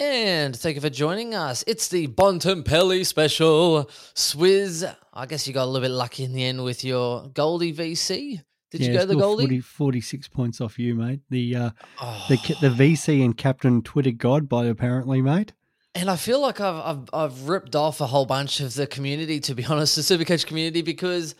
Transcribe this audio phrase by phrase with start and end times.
[0.00, 1.62] And thank you for joining us.
[1.66, 3.84] It's the Bontempelli special.
[4.14, 7.72] Swizz, I guess you got a little bit lucky in the end with your Goldie
[7.72, 8.42] VC.
[8.70, 9.44] Did you Yeah, go the Goldie?
[9.44, 11.20] 40, 46 points off you, mate.
[11.30, 12.26] The uh, Oh.
[12.28, 15.52] the the VC and captain Twitter god by apparently, mate.
[15.94, 19.38] And I feel like I've, I've I've ripped off a whole bunch of the community,
[19.40, 21.36] to be honest, the Supercoach community, because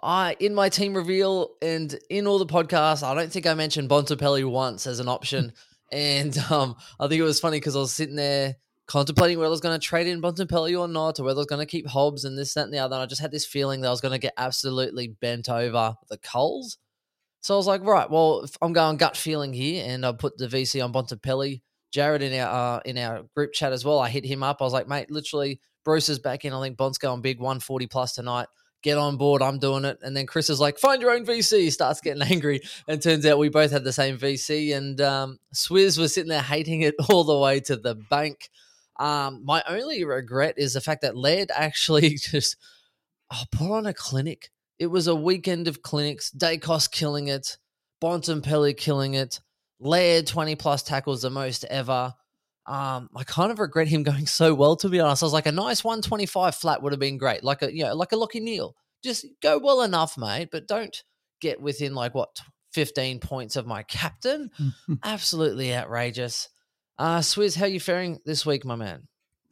[0.00, 3.88] I in my team reveal and in all the podcasts, I don't think I mentioned
[3.90, 5.52] Bontempelli once as an option.
[5.92, 9.50] and um, I think it was funny because I was sitting there contemplating whether I
[9.50, 11.86] was going to trade in Bontempelli or not, or whether I was going to keep
[11.86, 12.94] Hobbs and this, that, and the other.
[12.94, 15.94] And I just had this feeling that I was going to get absolutely bent over
[16.08, 16.78] the coals.
[17.40, 20.48] So I was like, right, well, I'm going gut feeling here, and I put the
[20.48, 21.62] VC on Bontempelli.
[21.92, 24.00] Jared in our uh, in our group chat as well.
[24.00, 24.60] I hit him up.
[24.60, 26.52] I was like, mate, literally, Bruce is back in.
[26.52, 28.48] I think Bont's going big, 140 plus tonight.
[28.86, 29.42] Get on board.
[29.42, 29.98] I'm doing it.
[30.02, 31.72] And then Chris is like, find your own VC.
[31.72, 32.60] Starts getting angry.
[32.86, 34.76] And turns out we both had the same VC.
[34.76, 38.48] And um, Swizz was sitting there hating it all the way to the bank.
[39.00, 42.58] Um, my only regret is the fact that Laird actually just
[43.32, 44.52] oh, put on a clinic.
[44.78, 46.30] It was a weekend of clinics.
[46.30, 47.58] Daicos killing it.
[48.00, 49.40] Bontempelli killing it.
[49.80, 52.14] Laird 20 plus tackles the most ever.
[52.66, 55.22] Um, I kind of regret him going so well, to be honest.
[55.22, 57.44] I was like, a nice 125 flat would have been great.
[57.44, 58.74] Like a, you know, like a Lachie Neale.
[59.02, 61.02] Just go well enough, mate, but don't
[61.40, 62.40] get within like what
[62.72, 64.50] 15 points of my captain.
[65.04, 66.48] Absolutely outrageous.
[66.98, 69.06] Uh, Swizz, how you faring this week, my man?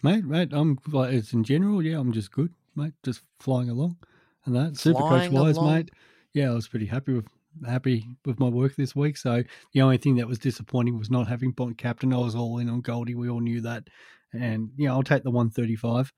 [0.04, 3.96] mate, mate, I'm like it's in general, yeah, I'm just good, mate, just flying along
[4.44, 4.76] and that.
[4.76, 5.74] Super coach wise, along.
[5.74, 5.90] mate.
[6.34, 7.26] Yeah, I was pretty happy with
[7.66, 9.16] happy with my work this week.
[9.16, 9.42] So
[9.72, 12.12] the only thing that was disappointing was not having Bont captain.
[12.12, 13.14] I was all in on Goldie.
[13.14, 13.84] We all knew that.
[14.32, 16.12] And yeah, I'll take the 135.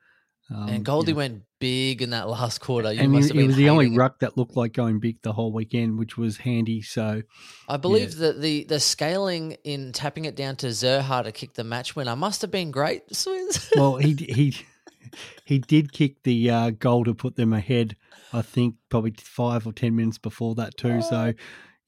[0.54, 1.16] Um, and Goldie yeah.
[1.16, 2.92] went big in that last quarter.
[2.92, 3.96] You and must it, have it was the only it.
[3.96, 6.82] ruck that looked like going big the whole weekend, which was handy.
[6.82, 7.22] So
[7.68, 11.64] I believe that the the scaling in tapping it down to Zurhaar to kick the
[11.64, 13.02] match winner must have been great,
[13.76, 14.56] well, he he
[15.44, 17.96] he did kick the uh, goal to put them ahead.
[18.36, 21.00] I think probably five or ten minutes before that too.
[21.00, 21.32] So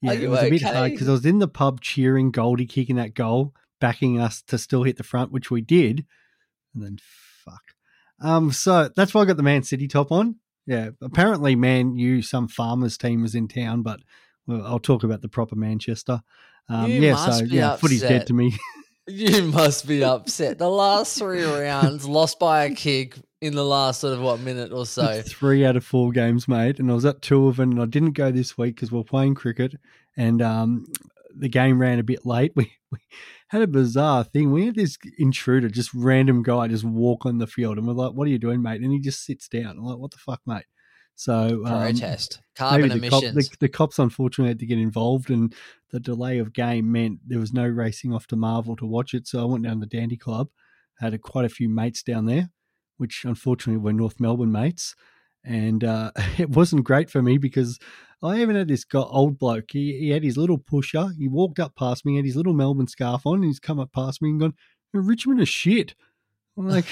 [0.01, 2.65] yeah, it you was a bit hard because I was in the pub cheering Goldie
[2.65, 6.05] kicking that goal, backing us to still hit the front, which we did,
[6.73, 6.97] and then
[7.45, 7.61] fuck.
[8.19, 10.37] Um, so that's why I got the Man City top on.
[10.65, 13.99] Yeah, apparently, Man U, some farmers team was in town, but
[14.47, 16.21] well, I'll talk about the proper Manchester.
[16.67, 18.57] Um, You yeah, so yeah, footy's dead to me.
[19.09, 20.57] you must be upset.
[20.57, 24.71] The last three rounds lost by a kick in the last sort of what minute
[24.71, 25.21] or so.
[25.21, 27.71] three out of four games, mate, and I was at two of them.
[27.71, 29.75] And I didn't go this week because we are playing cricket,
[30.17, 30.85] and um,
[31.35, 32.53] the game ran a bit late.
[32.59, 32.99] We, we
[33.49, 34.51] had a bizarre thing.
[34.51, 38.13] We had this intruder, just random guy, just walk on the field, and we're like,
[38.13, 39.77] "What are you doing, mate?" And he just sits down.
[39.77, 40.65] I'm like, "What the fuck, mate?"
[41.19, 42.39] So um, Protest.
[42.55, 43.49] Carbon the, cop, emissions.
[43.49, 45.53] the, the cops unfortunately had to get involved, and
[45.91, 49.27] the delay of game meant there was no racing off to Marvel to watch it.
[49.27, 50.47] So I went down to the Dandy Club,
[50.97, 52.51] had a, quite a few mates down there,
[52.95, 54.95] which unfortunately were North Melbourne mates,
[55.43, 57.79] and uh, it wasn't great for me because
[58.23, 59.71] I even had this old bloke.
[59.73, 61.09] He, he had his little pusher.
[61.17, 63.91] He walked up past me, had his little Melbourne scarf on, and he's come up
[63.91, 64.53] past me and gone,
[64.93, 65.95] "Richmond is shit."
[66.61, 66.85] Like,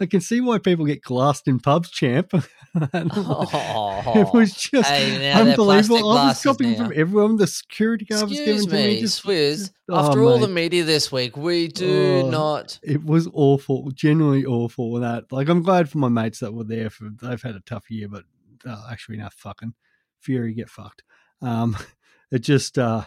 [0.00, 2.32] I can see why people get glassed in pubs, champ.
[2.74, 6.10] And I'm like, Oh, it was just Hey, now unbelievable.
[6.12, 6.84] I was copying now.
[6.86, 7.36] from everyone.
[7.36, 8.94] The security guard was Excuse giving to me.
[8.94, 9.70] me, Just, Swizz.
[9.90, 12.30] oh, after all the media this week, we do Oh.
[12.30, 12.78] not.
[12.82, 14.94] it was awful, genuinely awful.
[15.00, 16.88] That, like, I'm glad for my mates that were there.
[16.88, 18.24] For they've had a tough year, but
[18.66, 19.74] uh, actually, not fucking
[20.20, 21.02] Fury get fucked.
[21.42, 21.76] Um,
[22.32, 23.04] it just, uh,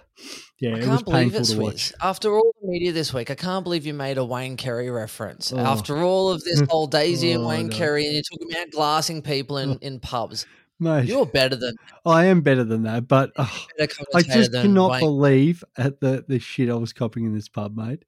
[0.60, 1.94] yeah, I it was can't believe painful it, to watch.
[2.02, 5.52] After all the media this week, I can't believe you made a Wayne Carey reference.
[5.52, 5.58] Oh.
[5.60, 7.76] After all of this whole Daisy and Oh, Wayne no.
[7.76, 10.46] Carey, and you're talking about glassing people in, in pubs.
[10.80, 11.74] Mate, You're better than
[12.06, 15.00] I am better than that, but oh, better I just cannot Wayne.
[15.00, 18.04] believe at the the shit I was copying in this pub, mate.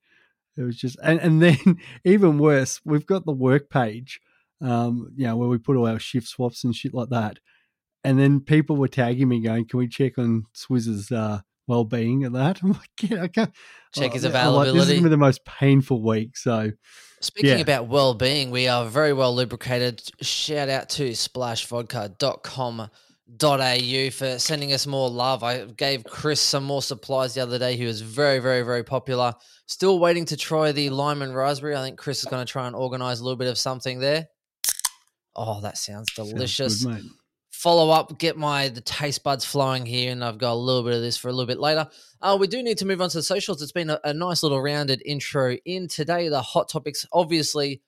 [0.57, 1.57] It was just, and, and then
[2.03, 4.19] even worse, we've got the work page,
[4.59, 7.39] um, you know, where we put all our shift swaps and shit like that.
[8.03, 12.33] And then people were tagging me, going, "Can we check on Swizz's uh, well-being at
[12.33, 13.51] that?" I'm like, "Yeah, I can't."
[13.95, 15.01] Check his I'm like, this has availability.
[15.01, 16.37] been the most painful week.
[16.37, 16.71] So
[17.19, 17.57] Speaking Yeah.
[17.57, 20.01] about well-being, we are very well lubricated.
[20.21, 25.43] Shout out to splashvodka.com.au for sending us more love.
[25.43, 27.75] I gave Chris some more supplies the other day.
[27.75, 29.33] He was very, very, very popular.
[29.65, 31.75] Still waiting to try the lime and raspberry.
[31.75, 34.27] I think Chris is going to try and organize a little bit of something there.
[35.35, 36.83] Oh, that sounds Sounds delicious.
[36.85, 37.03] good, mate.
[37.57, 40.93] Follow up, get my the taste buds flowing here, and I've got a little bit
[40.93, 41.87] of this for a little bit later.
[42.21, 43.63] Uh, we do need to move on to the socials.
[43.63, 46.29] It's been a, a nice little rounded intro in today.
[46.29, 47.81] The hot topics, obviously,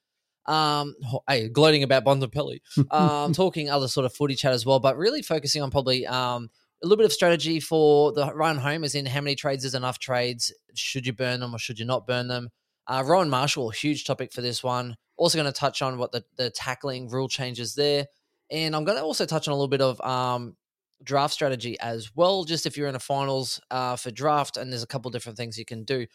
[0.46, 0.96] um,
[1.28, 5.22] hey, gloating about Bontempelli, um, talking other sort of footy chat as well, but really
[5.22, 6.50] focusing on probably um,
[6.82, 9.76] a little bit of strategy for the run home, as in how many trades is
[9.76, 10.52] enough trades?
[10.74, 12.48] Should you burn them or should you not burn them?
[12.88, 14.96] Uh, Rowan Marshall, huge topic for this one.
[15.16, 18.06] Also going to touch on what the, the tackling rule changes there.
[18.50, 20.56] And I'm going to also touch on a little bit of um,
[21.02, 24.82] draft strategy as well, just if you're in a finals uh, for draft, and there's
[24.82, 26.06] a couple different things you can do.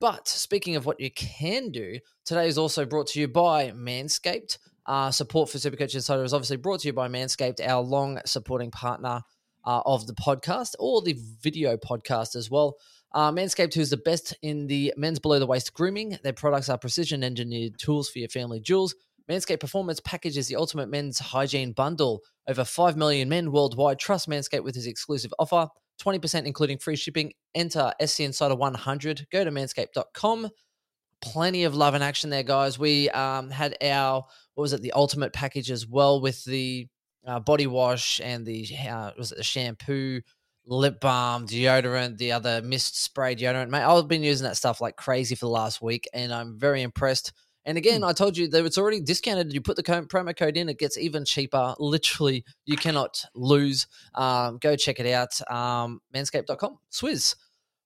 [0.00, 4.58] But speaking of what you can do, today is also brought to you by Manscaped.
[4.86, 8.70] Uh, support for Supercoach Insider is obviously brought to you by Manscaped, our long supporting
[8.70, 9.22] partner
[9.64, 12.76] uh, of the podcast or the video podcast as well.
[13.12, 16.18] Uh, Manscaped, who's the best in the men's below the waist grooming.
[16.22, 18.94] Their products are precision engineered tools for your family jewels.
[19.30, 22.20] Manscaped Performance Package is the ultimate men's hygiene bundle.
[22.46, 25.68] Over 5 million men worldwide trust Manscaped with his exclusive offer
[26.02, 27.32] 20% including free shipping.
[27.54, 29.26] Enter SC Insider 100.
[29.30, 30.50] Go to manscaped.com.
[31.22, 32.78] Plenty of love and action there, guys.
[32.78, 34.24] We um, had our,
[34.54, 36.88] what was it, the ultimate package as well with the
[37.26, 40.20] uh, body wash and the, uh, was it the shampoo,
[40.66, 43.70] lip balm, deodorant, the other mist spray deodorant.
[43.70, 46.82] Mate, I've been using that stuff like crazy for the last week and I'm very
[46.82, 47.32] impressed.
[47.66, 49.52] And again, I told you that it's already discounted.
[49.52, 51.74] You put the promo code in, it gets even cheaper.
[51.78, 53.86] Literally, you cannot lose.
[54.14, 55.40] Um, go check it out.
[55.50, 56.78] Um, manscaped.com.
[56.90, 57.36] Swizz.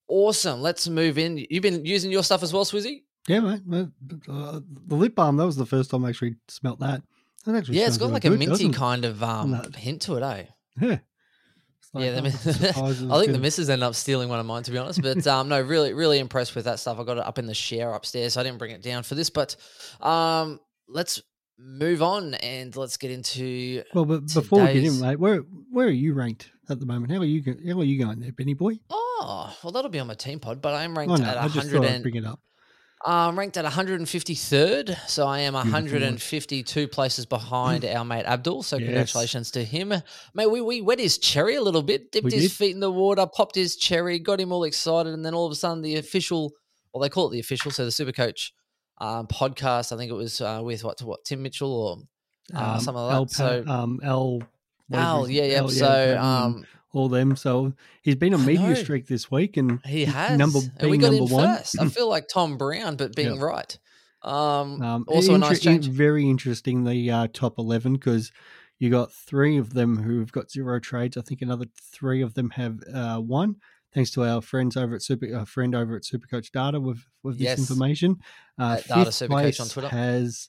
[0.08, 0.60] Awesome.
[0.62, 1.44] Let's move in.
[1.50, 3.02] You've been using your stuff as well, Swizzy?
[3.28, 3.62] Yeah, mate.
[4.28, 7.02] Uh, the lip balm, that was the first time I actually smelt that.
[7.44, 10.44] That actually Yeah, it's got like a minty kind of um, hint to it, eh?
[10.80, 10.98] Yeah.
[11.94, 14.40] Like, yeah, the, mi- I'm surprised it I think the missus ended up stealing one
[14.40, 15.00] of mine, to be honest.
[15.02, 16.98] But um, no, really, really impressed with that stuff.
[16.98, 18.34] I got it up in the share upstairs.
[18.34, 19.56] So I didn't bring it down for this, but
[20.00, 21.22] um, let's
[21.58, 23.82] move on and let's get into.
[23.94, 27.10] Well, but before we get in, mate, where where are you ranked at the moment?
[27.10, 28.78] How are you how are you going there, Benny boy?
[28.90, 31.46] Oh, well, that'll be on my team pod, but I'm ranked Oh no, at I
[31.46, 32.40] 100 and bring it up.
[33.04, 35.72] I'm ranked at 153rd, so I am Beautiful.
[35.72, 38.62] 152 places behind our mate Abdul.
[38.62, 38.86] So Yes.
[38.86, 39.92] congratulations to him,
[40.34, 40.50] mate.
[40.50, 42.52] We we wet his cherry a little bit, dipped We his did.
[42.52, 45.52] feet in the water, popped his cherry, got him all excited, and then all of
[45.52, 46.52] a sudden the official,
[46.92, 48.52] well they call it the official, so the Super Coach
[48.98, 49.92] um, podcast.
[49.92, 51.96] I think it was uh, with what what Tim Michell or
[52.54, 53.34] uh, something like that.
[53.34, 54.42] So um, Al,
[54.88, 55.58] whatever Al, his- yeah, yeah.
[55.58, 57.36] Al, So um, all them.
[57.36, 61.12] So he's been on media streak this week, and he has, number and we got
[61.12, 61.56] number in one.
[61.56, 61.78] first.
[61.80, 63.42] I feel like Tom Brown, but being Yeah.
[63.42, 63.78] right.
[64.22, 65.86] Um, Um, also a inter- nice change.
[65.88, 68.32] Very interesting, the uh, top 11, because
[68.78, 71.16] you got three of them who've got zero trades.
[71.16, 73.56] I think another three of them have uh, one,
[73.94, 77.38] thanks to our friends over at Super, our friend over at Supercoach Data with, with
[77.38, 77.58] this Yes.
[77.58, 78.16] information.
[78.58, 79.88] Uh, At Data fifth Supercoach place on Twitter.
[79.88, 80.48] has,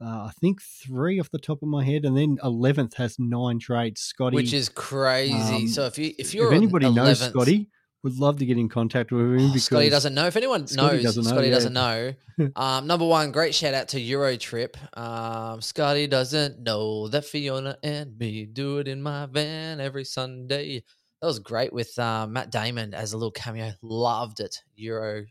[0.00, 3.58] uh, I think, three off the top of my head, and then 11th has nine
[3.58, 4.00] trades.
[4.00, 5.34] Scotty, which is crazy.
[5.34, 7.68] um, so if you if you're if anybody 11th, knows Scotty,
[8.02, 10.26] would love to get in contact with him because Scotty doesn't know.
[10.26, 11.54] If anyone Scotty knows, doesn't know, Scotty yeah.
[11.54, 12.14] doesn't know.
[12.56, 14.74] Um, number one, great shout out to Eurotrip.
[14.96, 20.82] Um, Scotty doesn't know that Fiona and me do it in my van every Sunday.
[21.20, 23.72] That was great with uh, Matt Damon as a little cameo.
[23.82, 24.56] Loved it.
[24.76, 25.26] Euro.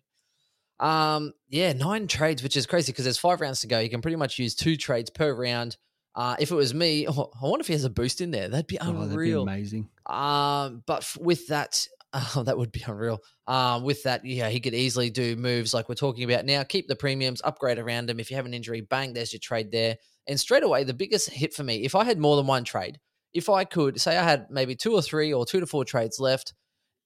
[0.80, 3.80] Um, yeah, nine trades, which is crazy because there's five rounds to go.
[3.80, 5.78] You can pretty much use two trades per round.
[6.16, 8.50] Uh, if it was me, oh, I wonder if he has a boost in there.
[8.50, 9.44] That'd be Oh, that'd be unreal.
[9.44, 9.90] amazing.
[10.06, 13.20] Um, but f- with that, oh, that would be unreal.
[13.48, 16.64] Um, with that, yeah, he could easily do moves like we're talking about now.
[16.64, 18.20] Keep the premiums, upgrade around him.
[18.20, 19.98] If you have an injury, bang, there's your trade there.
[20.28, 23.00] And straight away, the biggest hit for me, if I had more than one trade,
[23.34, 26.20] if I could say I had maybe two or three or two to four trades
[26.20, 26.54] left,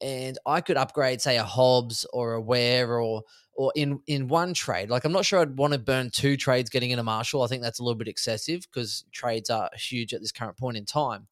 [0.03, 4.53] and I could upgrade, say, a Hobbs or a Ware or or in in one
[4.53, 4.89] trade.
[4.89, 7.41] Like I'm not sure I'd want to burn two trades getting in a Marshall.
[7.41, 10.77] I think that's a little bit excessive because trades are huge at this current point
[10.77, 11.27] in time.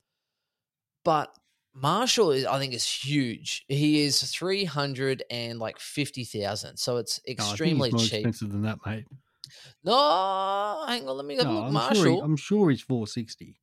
[1.03, 1.35] But
[1.73, 3.65] Marshall, is, I think, is huge.
[3.67, 7.99] He is three hundred and like fifty thousand, so it's oh, No, think extremely more
[7.99, 8.13] cheap.
[8.13, 9.05] expensive than that, mate.
[9.83, 11.63] No, hang on, let me No, look.
[11.65, 12.03] I'm Marshall.
[12.03, 13.57] Sure he, I'm sure he's 460.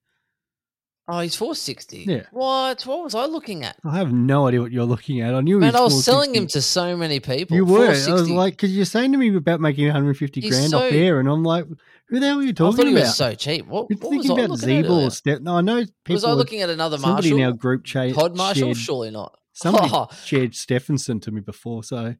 [1.08, 2.04] Oh, he's four sixty.
[2.06, 2.22] Yeah.
[2.30, 2.82] What?
[2.84, 3.76] What was I looking at?
[3.84, 5.34] I have no idea what you're looking at.
[5.34, 7.56] I knew Man, I was selling him to so many people.
[7.56, 7.86] You were.
[7.86, 10.92] I was like, because you're saying to me about making 150 He's grand so- off
[10.92, 11.64] air, and I'm like,
[12.08, 13.00] who the hell are you I talking thought he about?
[13.02, 13.66] was so cheap.
[13.66, 14.84] What, You're what was thinking I about looking at?
[14.84, 15.40] Zeeble or Step.
[15.42, 16.14] No, I know people.
[16.14, 17.22] Was I looking at another Marshall?
[17.22, 18.68] somebody in our group chat Pod Marshall?
[18.68, 19.36] shared, Surely not.
[19.52, 19.90] somebody
[20.24, 22.14] shared Stephenson to me before, so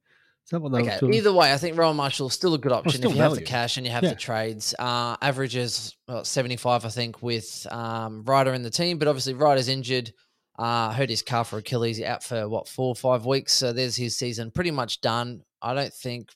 [0.49, 0.99] is that what they okay.
[1.19, 3.43] Either way, I think Rowan Marshall is still a good option if you have the
[3.43, 4.11] cash and you have Yeah.
[4.11, 4.75] the trades.
[4.79, 9.69] Uh, averages well, 75, I think, with um, Ryder in the team, but obviously Ryder's
[9.69, 10.11] injured.
[10.59, 13.53] Uh, hurt his calf or Achilles out for what four or five weeks.
[13.53, 15.43] So there's his season pretty much done.
[15.61, 16.31] I don't think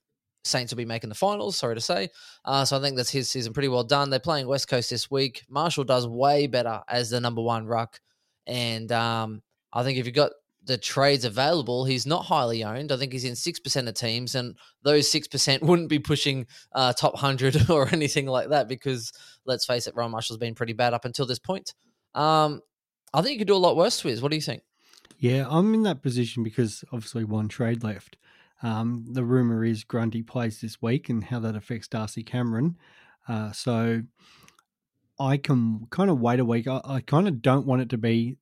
[0.45, 1.57] Saints will be making the finals.
[1.57, 2.11] Sorry to say.
[2.45, 4.11] Uh, so I think that's his season pretty well done.
[4.11, 5.43] They're playing West Coast this week.
[5.49, 7.99] Marshall does way better as the number one ruck,
[8.47, 9.43] and um,
[9.73, 10.33] I think if you've got
[10.65, 12.93] the trades available, he's not highly owned.
[12.93, 16.47] I think he's in six percent of teams, and those six percent wouldn't be pushing
[16.73, 19.13] uh, top hundred or anything like that because
[19.45, 21.75] let's face it, Ron Marshall's been pretty bad up until this point.
[22.15, 22.61] Um,
[23.15, 24.23] I think you could do a lot worse, Twiz.
[24.23, 24.63] What do you think?
[25.19, 28.17] Yeah, I'm in that position because obviously one trade left.
[28.63, 32.77] Um, the rumor is Grundy plays this week and how that affects Darcy Cameron.
[33.29, 34.03] Uh, so
[35.19, 36.67] I can kind of wait a week.
[36.67, 38.37] I, I kind of don't want it to be,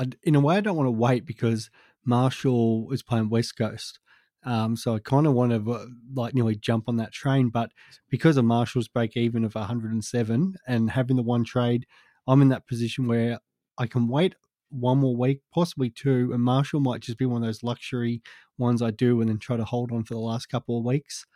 [0.00, 1.70] I, in a way, I don't want to wait because
[2.04, 3.98] Marshall is playing West Coast.
[4.42, 7.70] Um, so I kind of want to uh, like nearly jump on that train, but
[8.08, 11.86] because of Marshall's break even of 107 and having the one trade,
[12.26, 13.38] I'm in that position where
[13.76, 14.34] I can wait
[14.70, 18.22] one more week, possibly two, and Marshall might just be one of those luxury
[18.56, 21.26] ones I do and then try to hold on for the last couple of weeks.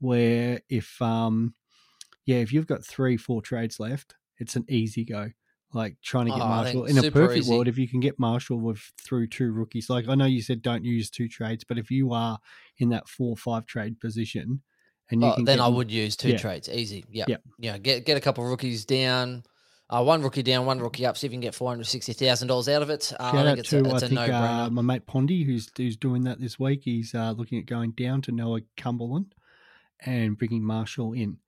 [0.00, 1.54] Where if um
[2.24, 5.32] yeah, if you've got three, four trades left, it's an easy go.
[5.74, 7.50] Like trying to get Oh, Marshall in a perfect easy.
[7.52, 10.62] world, if you can get Marshall with through two rookies, like I know you said
[10.62, 12.38] don't use two trades, but if you are
[12.78, 14.62] in that four or five trade position
[15.10, 16.38] and you Oh, can then get I would use two Yeah.
[16.38, 16.68] trades.
[16.68, 17.04] Easy.
[17.10, 17.24] Yeah.
[17.28, 17.36] Yeah.
[17.58, 17.78] Yeah.
[17.78, 19.42] Get get a couple of rookies down.
[19.90, 21.16] Uh, one rookie down, one rookie up.
[21.16, 23.12] See if you can get four hundred sixty thousand dollars out of it.
[23.18, 25.96] Uh, Shout I out it's to a, I think uh, my mate Pondy, who's who's
[25.96, 26.82] doing that this week.
[26.84, 29.34] He's uh, looking at going down to Noah Cumberland
[30.06, 31.38] and bringing Marshall in.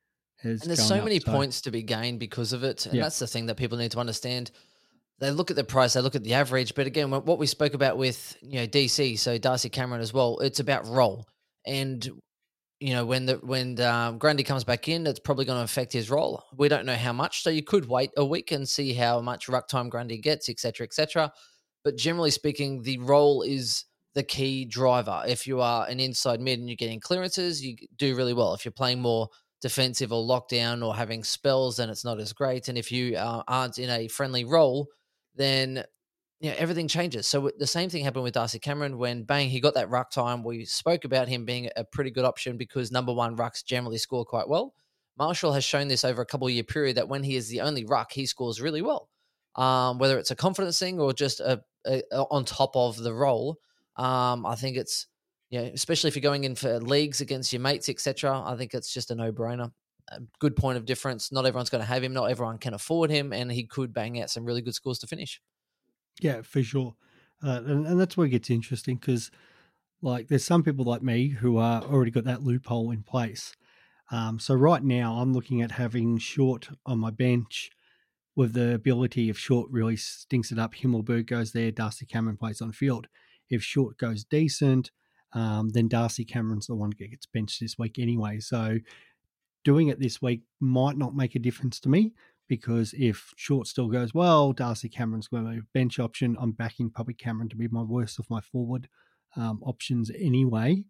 [0.63, 1.05] And there's so up.
[1.05, 3.03] many points to be gained because of it, and Yeah.
[3.03, 4.51] that's the thing that people need to understand.
[5.19, 7.47] They look at the price, they look at the average, but again, what what we
[7.47, 11.27] spoke about with you know DC, so Darcy Cameron as well, it's about role,
[11.67, 12.07] and
[12.81, 15.93] you know when the when um, Grundy comes back in, it's probably going to affect
[15.93, 16.43] his role.
[16.55, 19.49] We don't know how much, so you could wait a week and see how much
[19.49, 21.33] ruck time Grundy gets, etc., etc.
[21.83, 25.23] But generally speaking, the role is the key driver.
[25.27, 28.55] If you are an inside mid and you're getting clearances, you do really well.
[28.55, 29.29] If you're playing more
[29.61, 32.69] defensive or lockdown or having spells, then it's not as great.
[32.69, 34.89] And if you uh, aren't in a friendly role,
[35.35, 35.85] then
[36.41, 37.27] you know, everything changes.
[37.27, 40.45] So the same thing happened with Darcy Cameron when bang he got that ruck time.
[40.45, 44.25] We spoke about him being a pretty good option because number one rucks generally score
[44.25, 44.75] quite well.
[45.19, 47.87] Marshall has shown this over a couple year period that when he is the only
[47.87, 49.09] ruck, he scores really well.
[49.55, 53.15] Um, whether it's a confidence thing or just a, a, a- on top of the
[53.15, 53.59] role,
[53.97, 55.07] um, I think it's
[55.51, 58.43] know, especially if you're going in for leagues against your mates, etc.
[58.45, 59.71] I think it's just a no brainer.
[60.11, 61.33] A good point of difference.
[61.33, 62.13] Not everyone's going to have him.
[62.13, 65.07] Not everyone can afford him, and he could bang out some really good scores to
[65.07, 65.41] finish.
[66.21, 66.95] Yeah, for sure.
[67.43, 69.31] Uh, and, and that's where it gets interesting because,
[70.03, 73.55] like, there's some people like me who are already got that loophole in place.
[74.13, 77.71] Um, so right now, I'm looking at having Short on my bench
[78.37, 82.61] with the ability if Short really stinks it up, Himmelberg goes there, Darcy Cameron plays
[82.61, 83.09] on field.
[83.49, 84.91] If Short goes decent,
[85.37, 88.41] um, then Darcy Cameron's the one that gets benched this week anyway.
[88.41, 88.79] So
[89.65, 92.15] doing it this week might not make a difference to me
[92.49, 96.37] because if Short still goes well, Darcy Cameron's going to be a bench option.
[96.41, 98.89] I'm backing probably Cameron to be my worst of my forward
[99.37, 100.85] um, options anyway.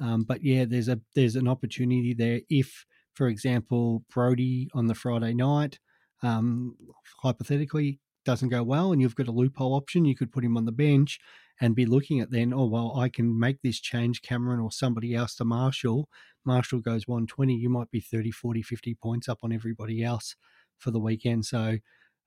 [0.00, 4.94] Um, but yeah, there's a there's an opportunity there if, for example, Brody on the
[4.96, 5.78] Friday night,
[6.24, 6.74] um,
[7.22, 10.64] hypothetically doesn't go well, and you've got a loophole option, you could put him on
[10.64, 11.20] the bench
[11.60, 15.14] and be looking at then, oh well, I can make this change, Cameron or somebody
[15.14, 16.08] else to Marshall.
[16.44, 20.36] Marshall goes 120, you might be 30, 40, 50 points up on everybody else
[20.78, 21.46] for the weekend.
[21.46, 21.78] So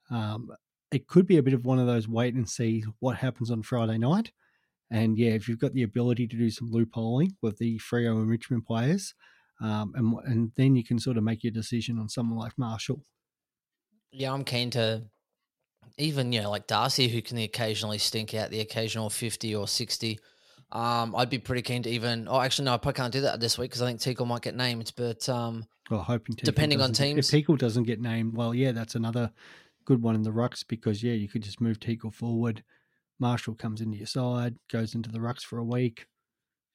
[0.09, 0.49] um,
[0.91, 3.63] it could be a bit of one of those wait and see what happens on
[3.63, 4.31] Friday night.
[4.89, 8.29] And yeah, if you've got the ability to do some loopholing with the Freo and
[8.29, 9.13] Richmond players,
[9.59, 13.03] um, and and then you can sort of make your decision on someone like Marshall.
[14.11, 15.03] Yeah, I'm keen to
[15.97, 20.19] even you know like Darcy, who can occasionally stink out the occasional fifty or sixty.
[20.71, 22.27] Um, I'd be pretty keen to even.
[22.29, 24.41] Oh, actually, no, I probably can't do that this week because I think Teakle might
[24.41, 24.91] get named.
[24.97, 27.33] But um, Well, hoping Teakle Depending on teams.
[27.33, 29.31] if Teakle doesn't get named, well, yeah, that's another
[29.85, 32.63] good one in the rucks because yeah, you could just move Teakle forward.
[33.19, 36.05] Marshall comes into your side, goes into the rucks for a week.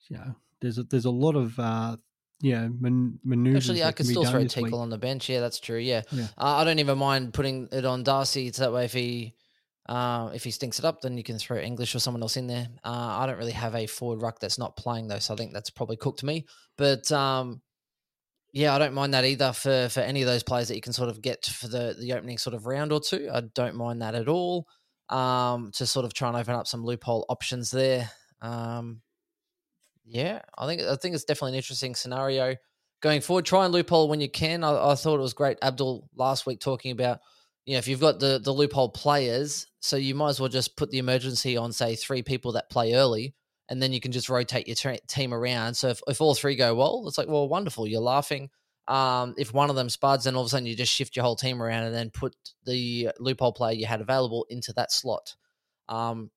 [0.08, 1.96] You know, there's a, there's a lot of uh,
[2.42, 3.70] know man, maneuvers.
[3.70, 4.72] actually, I could still throw week.
[4.74, 5.28] On the bench.
[5.28, 5.78] Yeah, that's true.
[5.78, 6.26] Yeah, Yeah.
[6.36, 8.48] Uh, I don't even mind putting it on Darcy.
[8.48, 9.34] It's that way if he.
[9.84, 12.46] Uh, if he stinks it up, then you can throw English or someone else in
[12.46, 12.68] there.
[12.84, 15.52] Uh, I don't really have a forward ruck that's not playing though, so I think
[15.52, 16.46] that's probably cooked me.
[16.78, 17.60] But um,
[18.52, 20.92] yeah, I don't mind that either for for any of those players that you can
[20.92, 23.28] sort of get for the the opening sort of round or two.
[23.32, 24.66] I don't mind that at all.
[25.08, 28.10] Um, to sort of try and open up some loophole options there.
[28.40, 29.00] Um,
[30.04, 32.56] yeah, I think I think it's definitely an interesting scenario
[33.00, 33.44] going forward.
[33.44, 34.64] Try and loophole when you can.
[34.64, 35.58] I, I thought it was great.
[35.62, 37.20] Abdul last week talking about
[37.66, 40.76] you know if you've got the the loophole players, so you might as well just
[40.76, 43.34] put the emergency on say three people that play early
[43.72, 45.74] and then you can just rotate your team around.
[45.74, 48.50] So if, if all three go well, it's like, well, wonderful, you're laughing.
[48.86, 51.24] Um, if one of them spuds, then all of a sudden you just shift your
[51.24, 55.36] whole team around and then put the loophole player you had available into that slot.
[55.88, 56.30] Um,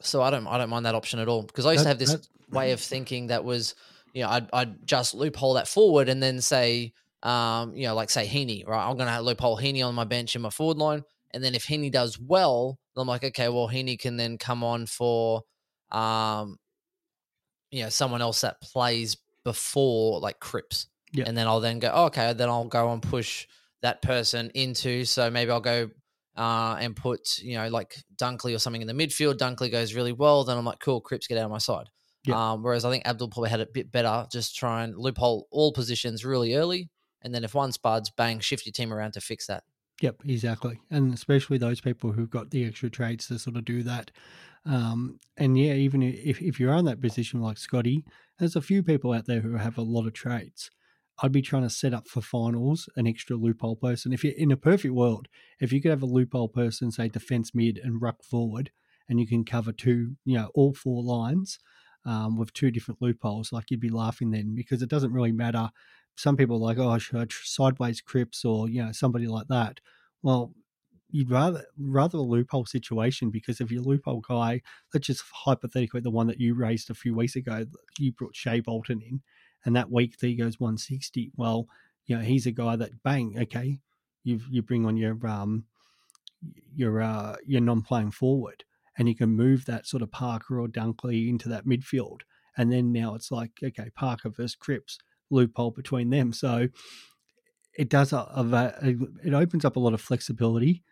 [0.00, 1.98] so I don't I don't mind that option at all because I used to have
[1.98, 3.74] this that- way of thinking that was,
[4.12, 6.92] you know, I'd, I'd just loophole that forward and then say,
[7.22, 8.88] um, you know, like say Heaney, right?
[8.88, 11.92] I'm gonna loophole Heaney on my bench in my forward line, and then if Heaney
[11.92, 15.42] does well, I'm like, okay, well Heaney can then come on for,
[15.92, 16.56] um,
[17.70, 21.24] you know, someone else that plays before like Cripps Yeah.
[21.26, 23.46] and then I'll then go, oh, okay, then I'll go and push
[23.82, 25.04] that person into.
[25.04, 25.90] So maybe I'll go
[26.40, 29.36] uh, and put, you know, like Dunkley or something in the midfield.
[29.36, 30.42] Dunkley goes really well.
[30.42, 31.90] Then I'm like, cool, Cripps, get out of my side.
[32.32, 35.48] Um, whereas I think Abdul probably had it a bit better, just try and loophole
[35.50, 36.90] all positions really early.
[37.22, 39.64] And then if one spuds, bang, shift your team around to fix that.
[40.00, 40.80] Yep, exactly.
[40.90, 44.10] And especially those people who've got the extra trades to sort of do that.
[44.64, 48.04] Um, and yeah, even if, if you're in that position like Scotty,
[48.38, 50.70] there's a few people out there who have a lot of trades.
[51.22, 54.12] I'd be trying to set up for finals an extra loophole person.
[54.12, 55.28] If you're in a perfect world,
[55.60, 58.70] if you could have a loophole person, say defense mid and ruck forward,
[59.08, 61.58] and you can cover two, you know, all four lines
[62.06, 65.70] um, with two different loopholes, like you'd be laughing then because it doesn't really matter.
[66.16, 69.80] Some people are like, oh, sideways Cripps or you know somebody like that.
[70.22, 70.52] Well,
[71.10, 74.62] you'd rather rather a loophole situation because if your loophole guy,
[74.94, 77.64] let's just hypothetically the one that you raised a few weeks ago,
[77.98, 79.20] you brought Shai Bolton in,
[79.64, 81.32] and that week he goes 160.
[81.36, 81.66] Well,
[82.06, 83.80] you know he's a guy that bang, okay,
[84.24, 85.64] you you bring on your um
[86.74, 88.64] your uh your non-playing forward,
[88.98, 92.22] and you can move that sort of Parker or Dunkley into that midfield,
[92.56, 94.98] and then now it's like okay, Parker versus Cripps
[95.30, 96.68] loophole between them, so.
[97.78, 100.82] It does a, a, it opens up a lot of flexibility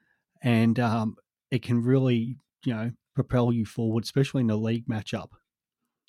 [0.43, 1.17] and um,
[1.51, 5.31] it can really, you know, propel you forward, especially in a league matchup.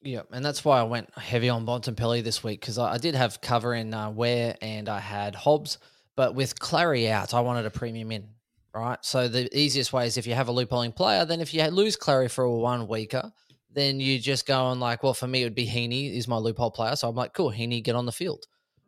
[0.01, 3.15] Yeah, and that's why I went heavy on Bontempelli this week because I, I did
[3.15, 5.77] have cover in uh, Ware and I had Hobbs,
[6.15, 8.29] but with Clary out, I wanted a premium in,
[8.74, 8.98] right?
[9.01, 11.98] So the easiest way is if you have a loopholing player, then if you lose
[11.98, 13.31] Clary for a one weeker,
[13.72, 16.38] then you just go on like, well, for me, it would be Heaney is my
[16.38, 16.96] loophole player.
[16.96, 18.46] So I'm like, cool, Heaney, get on the field,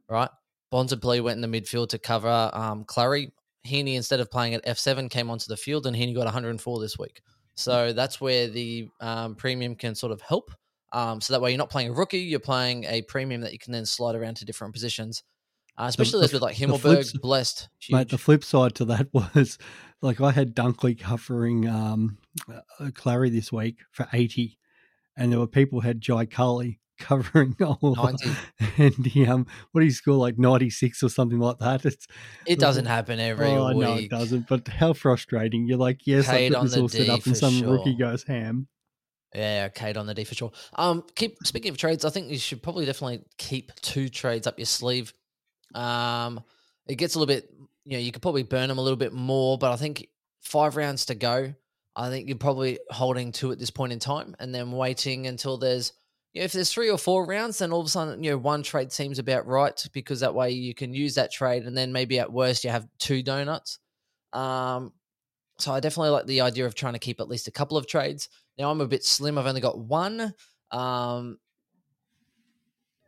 [0.10, 0.30] right?
[0.71, 3.32] Bontempelli went in the midfield to cover um, Clary.
[3.67, 6.97] Heaney, instead of playing at F7, came onto the field and Heaney got 104 this
[6.97, 7.21] week.
[7.56, 10.52] So that's where the um, premium can sort of help.
[10.93, 13.60] Um, so that way you're not playing a rookie, you're playing a premium that you
[13.60, 15.23] can then slide around to different positions.
[15.77, 17.69] Uh, especially the those with like flip Himmelberg, s- Blessed.
[17.89, 19.58] Mate, the flip side to that was
[20.01, 22.17] like I had Dunkley covering um,
[22.49, 24.58] uh, Clary this week for 80,
[25.15, 28.30] and there were people who had Jai Culley covering all 90.
[28.77, 31.86] and he, um, what do you score like 96 or something like that?
[31.86, 32.06] It's
[32.45, 33.77] It doesn't happen every oh week.
[33.77, 34.47] no, it doesn't.
[34.49, 35.67] But how frustrating!
[35.67, 38.12] You're like, yes, I got this all set up, and some rookie sure.
[38.12, 38.67] goes ham.
[39.34, 40.52] Yeah, Kate on the D for sure.
[40.76, 44.60] Um, keep speaking of trades, I think you should probably definitely keep two trades up
[44.60, 45.13] your sleeve.
[45.74, 46.44] Um,
[46.88, 47.50] it gets a little bit,
[47.86, 50.08] you know, you could probably burn them a little bit more, but I think
[50.41, 51.54] five rounds to go.
[51.96, 55.58] I think you're probably holding two at this point in time, and then waiting until
[55.58, 55.94] there's,
[56.34, 58.38] you know, if there's three or four rounds, then all of a sudden, you know,
[58.38, 61.91] one trade seems about right because that way you can use that trade, and then
[61.91, 63.80] maybe at worst you have two donuts.
[64.34, 64.94] Um,
[65.62, 67.88] so I definitely like the idea of trying to keep at least a couple of
[67.88, 68.30] trades.
[68.58, 69.38] Now I'm a bit slim.
[69.38, 70.34] I've only got one.
[70.71, 71.38] Um,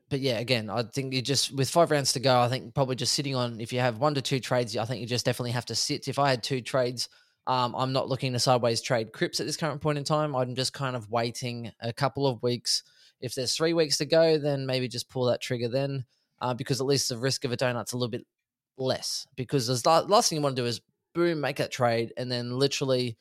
[0.09, 2.95] but yeah, again, I think you just with five rounds to go, I think probably
[2.95, 5.51] just sitting on if you have one to two trades, I think you just definitely
[5.51, 6.07] have to sit.
[6.07, 7.09] If I had two trades,
[7.47, 10.35] um, I'm not looking to sideways trade Cripps at this current point in time.
[10.35, 12.83] I'm just kind of waiting a couple of weeks.
[13.21, 16.05] If there's three weeks to go, then maybe just pull that trigger then,
[16.41, 18.25] uh, because at least the risk of a donut's a little bit
[18.77, 19.25] less.
[19.35, 20.81] Because the last thing you want to do is
[21.13, 23.17] boom, make that trade, and then literally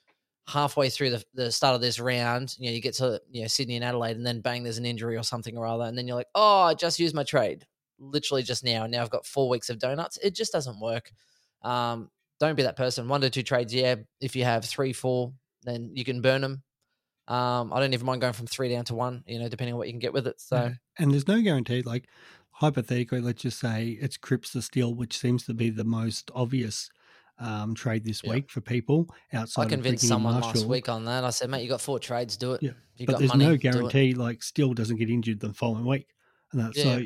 [0.49, 3.49] halfway through the, the start of this round, you know, you get to you know
[3.49, 6.07] Sydney and Adelaide, and then bang, there's an injury or something or other, and then
[6.07, 7.67] you're like, oh, I just used my trade,
[7.99, 10.19] literally just now, and now I've got four weeks of donuts.
[10.19, 11.13] It just doesn't work.
[11.63, 13.09] Um, don't be that person.
[13.09, 13.97] One to two trades, yeah.
[14.21, 16.63] If you have three, four, then you can burn them.
[17.29, 19.79] Um, I don't even mind going from three down to one, you know, depending on
[19.79, 20.41] what you can get with it.
[20.41, 20.71] So Yeah.
[20.99, 21.83] and there's no guarantee.
[21.83, 22.09] Like
[22.51, 26.91] hypothetically, let's just say it's Cripps the Steel, which seems to be the most obvious
[27.43, 28.31] um, trade this Yeah.
[28.31, 29.67] week for people outside.
[29.67, 31.25] I convinced someone last week on that.
[31.25, 32.63] I said, mate, you got four trades, do it.
[32.63, 34.15] Yeah, you but there's money, no guarantee.
[34.15, 36.09] Like still doesn't get injured the following week,
[36.53, 37.03] and that, so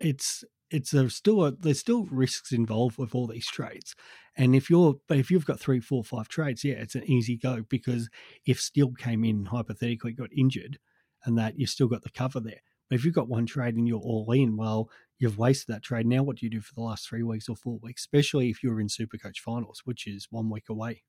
[0.00, 3.94] it's it's a, still a, there's still risks involved with all these trades.
[4.36, 7.36] And if you're but if you've got three, four, five trades, yeah, it's an easy
[7.36, 8.08] go because
[8.46, 10.78] if Steel came in hypothetically got injured,
[11.24, 12.60] and that you've still got the cover there.
[12.88, 14.90] But if you've got one trade and you're all in, well,
[15.22, 16.06] you've wasted that trade.
[16.06, 18.62] Now, what do you do for the last three weeks or four weeks, especially if
[18.62, 21.02] you're in Supercoach finals, which is one week away?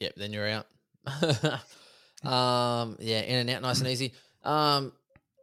[0.00, 0.66] Yep, then you're out.
[2.24, 4.14] Um, yeah, in and out, nice and easy.
[4.44, 4.92] Um,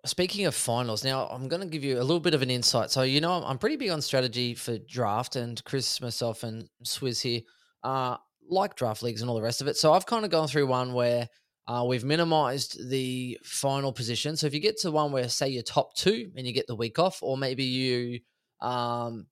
[0.06, 2.92] speaking of finals, now I'm going to give you a little bit of an insight.
[2.92, 6.68] So you know, I'm, I'm pretty big on strategy for draft, and Chris, myself, and
[6.84, 7.42] Swizz here,
[7.84, 8.18] uh,
[8.50, 9.78] like draft leagues and all the rest of it.
[9.78, 11.28] So I've kind of gone through one where
[11.68, 14.36] uh, we've minimized the final position.
[14.36, 16.76] So if you get to one where, say, you're top two and you get the
[16.76, 18.20] week off, or maybe you,
[18.60, 19.28] um,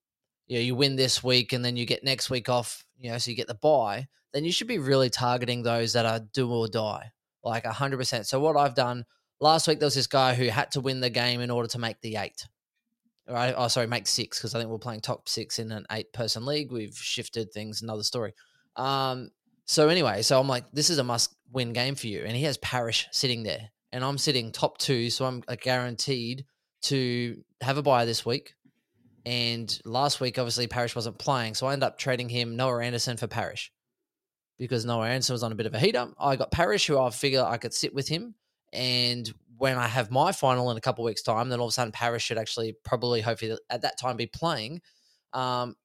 [0.46, 3.18] you know, you win this week and then you get next week off, you know,
[3.18, 6.50] so you get the buy, then you should be really targeting those that are do
[6.50, 7.10] or die,
[7.42, 8.26] like 100%.
[8.26, 9.04] So what I've done
[9.40, 11.78] last week, there was this guy who had to win the game in order to
[11.78, 12.46] make the eight.
[13.28, 13.54] Right?
[13.56, 16.46] Oh, sorry, make six because I think we're playing top six in an eight person
[16.46, 16.72] league.
[16.72, 18.34] We've shifted things, another story.
[18.76, 19.30] Um,
[19.70, 22.24] so anyway, so I'm like, this is a must win game for you.
[22.26, 23.70] And he has Parish sitting there.
[23.92, 25.10] And I'm sitting top two.
[25.10, 26.44] So I'm uh, guaranteed
[26.82, 28.54] to have a buy this week.
[29.24, 31.54] And last week, obviously, Parish wasn't playing.
[31.54, 33.70] So I ended up trading him Noah Anderson for Parish
[34.58, 36.08] because Noah Anderson was on a bit of a heater.
[36.18, 38.34] I got Parish, who I figure I could sit with him.
[38.72, 41.74] And when I have my final in a couple weeks' time, then all of a
[41.74, 44.80] sudden Parish should actually probably, hopefully, at that time be playing.
[45.32, 45.76] Um,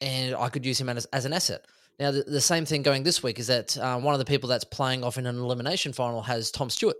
[0.00, 1.64] and I could use him as, as an asset.
[1.98, 4.48] Now, the, the, same thing going this week is that uh, one of the people
[4.48, 6.96] that's playing off in an elimination final has Tom Stewart.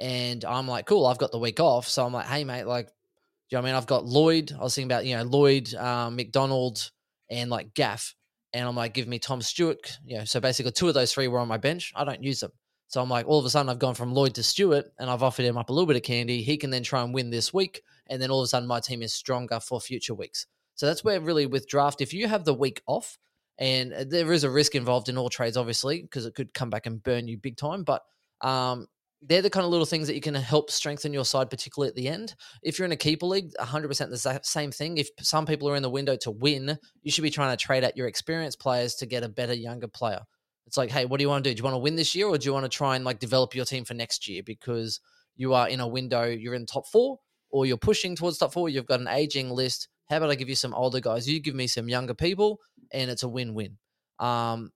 [0.00, 1.88] And I'm like, cool, I've got the week off.
[1.88, 2.92] So I'm like, hey, mate, like, do
[3.50, 3.74] you know I mean?
[3.74, 4.52] I've got Lloyd.
[4.58, 6.90] I was thinking about, you know, Lloyd, um, McDonald,
[7.30, 8.14] and like Gaff.
[8.52, 9.98] And I'm like, give me Tom Stewart.
[10.04, 11.92] You know, so basically two of those three were on my bench.
[11.94, 12.52] I don't use them.
[12.88, 15.22] So I'm like, all of a sudden I've gone from Lloyd to Stewart and I've
[15.22, 16.42] offered him up a little bit of candy.
[16.42, 17.82] He can then try and win this week.
[18.08, 20.46] And then all of a sudden my team is stronger for future weeks.
[20.76, 23.18] So that's where really with draft, if you have the week off,
[23.58, 26.70] and uh, there is a risk involved in all trades, obviously, because it could come
[26.70, 27.84] back and burn you big time.
[27.84, 28.02] But
[28.40, 28.86] um,
[29.22, 31.94] they're the kind of little things that you can help strengthen your side, particularly at
[31.94, 32.34] the end.
[32.62, 34.98] If you're in a keeper league, 100% the same thing.
[34.98, 37.84] If some people are in the window to win, you should be trying to trade
[37.84, 40.20] out your experienced players to get a better, younger player.
[40.66, 41.54] It's like, hey, what do you want to do?
[41.54, 43.20] Do you want to win this year or do you want to try and like
[43.20, 44.42] develop your team for next year?
[44.44, 45.00] Because
[45.36, 47.18] you are in a window, you're in top four
[47.50, 49.88] or you're pushing towards top four, you've got an aging list.
[50.08, 51.28] How about I give you some older guys?
[51.28, 52.60] You give me some younger people
[52.92, 53.78] and it's a win-win.
[54.18, 54.72] Um,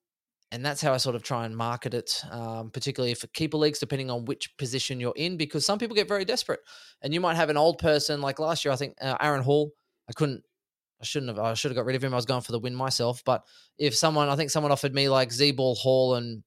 [0.52, 3.78] and that's how I sort of try and market it, um, particularly for keeper leagues,
[3.78, 6.60] depending on which position you're in, because some people get very desperate,
[7.02, 8.72] and you might have an old person like last year.
[8.72, 9.72] I think uh, Aaron Hall.
[10.08, 10.42] I couldn't.
[11.00, 11.38] I shouldn't have.
[11.38, 12.12] I should have got rid of him.
[12.12, 13.22] I was going for the win myself.
[13.24, 13.44] But
[13.78, 16.42] if someone, I think someone offered me like Z Ball Hall and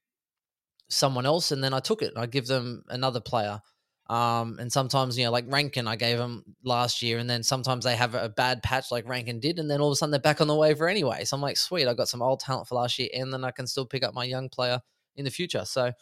[0.89, 2.13] someone else, and then I took it.
[2.17, 3.61] I give them another player.
[4.07, 7.85] Um, and sometimes, you know, like Rankine, I gave them last year, and then sometimes
[7.85, 10.19] they have a bad patch like Rankine did, and then all of a sudden they're
[10.19, 11.23] back on the waiver anyway.
[11.23, 13.51] So I'm like, sweet, I got some old talent for last year, and then I
[13.51, 14.81] can still pick up my young player
[15.15, 15.63] in the future.
[15.63, 15.93] So,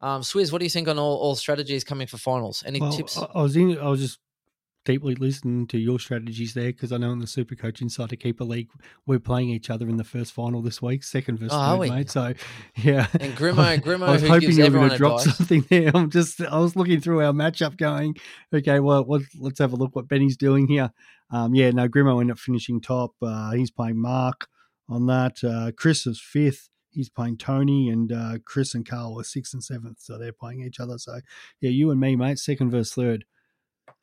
[0.00, 2.64] um, Swizz, what do you think on all, all strategies coming for finals?
[2.66, 3.18] Any well, tips?
[3.18, 4.18] I was in, I was just
[4.84, 8.44] deeply listening to your strategies there because I know in the Super Coach Insider Keeper
[8.44, 8.68] League
[9.06, 12.10] we're playing each other in the first final this week, second versus oh, third, mate.
[12.10, 12.34] So
[12.76, 15.36] yeah, and Grimo, Grimo, I was hoping you were going to drop advice.
[15.36, 15.90] something there.
[15.94, 18.16] I'm just, I was looking through our matchup, going,
[18.52, 19.06] okay, well,
[19.38, 20.92] let's have a look what Benny's doing here.
[21.30, 23.12] Um, yeah, no, Grimo ended up finishing top.
[23.22, 24.48] Uh, he's playing Mark
[24.88, 25.42] on that.
[25.42, 26.68] Uh, Chris is fifth.
[26.90, 30.60] He's playing Tony, and uh, Chris and Carl are sixth and seventh, so they're playing
[30.60, 30.98] each other.
[30.98, 31.20] So,
[31.58, 33.24] yeah, you and me, mate, second versus third.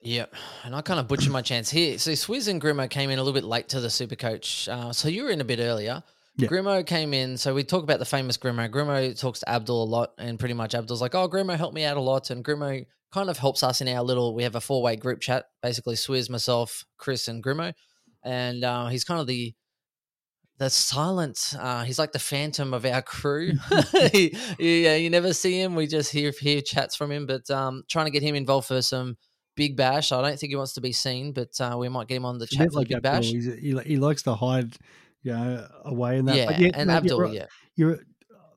[0.02, 1.98] Yep, and I kind of butchered my chance here.
[1.98, 4.70] So Swizz and Grimo came in a little bit late to the Super Coach.
[4.70, 6.02] Uh, so you were in a bit earlier.
[6.38, 6.48] Yeah.
[6.48, 7.38] Grimo came in.
[7.38, 8.70] So we talk about the famous Grimo.
[8.70, 11.84] Grimo talks to Abdul a lot, and pretty much Abdul's like, "Oh, Grimo helped me
[11.84, 14.34] out a lot," and Grimo kind of helps us in our little.
[14.34, 17.74] We have a four way group chat, basically Swizz, myself, Chris, and Grimo,
[18.24, 19.54] and uh, he's kind of the
[20.60, 21.56] the silent.
[21.60, 23.54] Uh, he's like the phantom of our crew.
[24.14, 25.76] he, yeah, you never see him.
[25.76, 28.82] We just hear hear chats from him, but um, trying to get him involved for
[28.82, 29.18] some
[29.60, 30.14] Big Bash.
[30.14, 32.38] I don't think he wants to be seen, but uh, we might get him on
[32.38, 33.26] the chat for like Big Bash.
[33.26, 34.78] He, he likes to hide,
[35.22, 36.36] you know, away in that.
[36.36, 37.46] Yeah, and mate, Abdul, you're, yeah.
[37.76, 38.00] You're,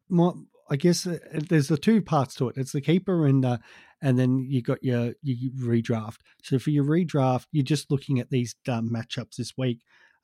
[0.09, 0.31] my,
[0.71, 2.57] I guess uh, there's the two parts to it.
[2.57, 3.59] It's the keeper and uh,
[4.01, 6.19] and then you got your, your redraft.
[6.45, 9.81] So for your redraft, you're just looking at these um, matchups this week.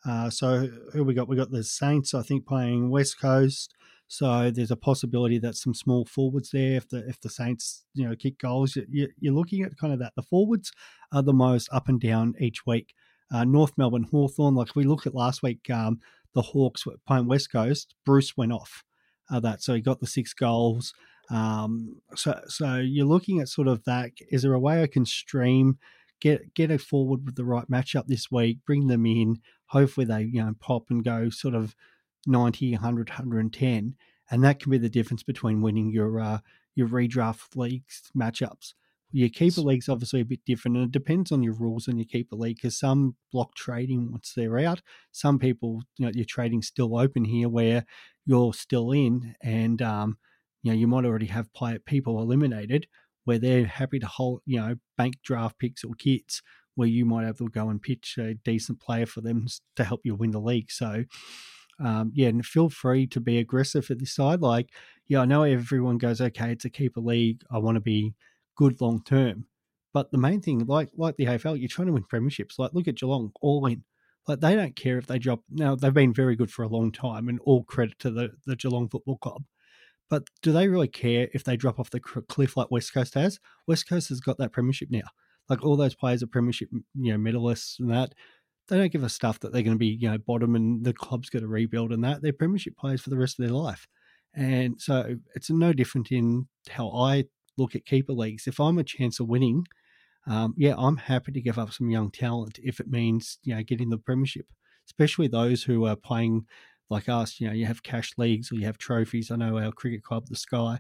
[0.07, 1.29] Uh, so who we got?
[1.29, 3.75] We got the Saints, I think, playing West Coast.
[4.09, 8.09] So there's a possibility that some small forwards there, if the if the Saints you
[8.09, 10.15] know kick goals, you, you're looking at kind of that.
[10.17, 10.73] The forwards
[11.13, 12.95] are the most up and down each week.
[13.31, 16.01] Uh, North Melbourne Hawthorn, like we looked at last week, um,
[16.35, 17.95] the Hawks playing West Coast.
[18.07, 18.83] Bruce went off
[19.31, 20.95] uh, that, so he got the six goals.
[21.31, 24.13] Um, so so you're looking at sort of that.
[24.31, 25.79] Is there a way I can stream?
[26.21, 29.41] Get get a forward with the right matchup this week, bring them in.
[29.67, 31.75] Hopefully they you know pop and go sort of
[32.27, 33.95] 90, 100, 110,
[34.31, 36.39] and that can be the difference between winning your uh,
[36.75, 38.75] your redraft leagues matchups.
[39.11, 42.07] Your keeper league's obviously a bit different, and it depends on your rules in your
[42.07, 44.83] keeper league because some block trading once they're out.
[45.13, 47.85] Some people, you know, your trading's still open here where
[48.27, 50.19] you're still in, and um,
[50.63, 52.87] you know, you might already have play, people eliminated
[53.25, 56.41] where they're happy to hold, you know, bank draft picks or kits
[56.77, 60.01] where you might have to go and pitch a decent player for them to help
[60.05, 60.71] you win the league.
[60.71, 61.05] So,
[61.81, 64.41] um, yeah, and feel free to be aggressive at this side.
[64.41, 64.71] Like,
[65.07, 67.43] yeah, I know everyone goes, okay, it's a keeper league.
[67.51, 68.15] I want to be
[68.57, 69.47] good long term.
[69.95, 72.59] But the main thing, like like the AFL, you're trying to win premierships.
[72.59, 73.85] Like, look at Geelong, all in.
[74.27, 75.41] Like, they don't care if they drop.
[75.51, 78.57] Now, they've been very good for a long time, and all credit to the, the
[78.57, 79.45] Geelong Football Club.
[80.11, 83.39] But do they really care if they drop off the cliff like West Coast has?
[83.67, 85.03] West Coast has got that premiership now.
[85.49, 88.15] Like all those players are premiership, you know, medalists and that
[88.69, 90.93] they don't give a stuff that they're going to be, you know, bottom and the
[90.93, 92.23] club's going to rebuild and that.
[92.23, 93.87] They're premiership players for the rest of their life.
[94.35, 97.25] And so it's no different in how I
[97.57, 98.47] look at keeper leagues.
[98.47, 99.67] If I'm a chance of winning,
[100.27, 103.63] um, yeah, I'm happy to give up some young talent if it means, you know,
[103.63, 104.47] getting the premiership,
[104.87, 106.45] especially those who are playing
[106.91, 109.31] like us, you know, you have cash leagues or you have trophies.
[109.31, 110.79] I know our cricket club, the Sky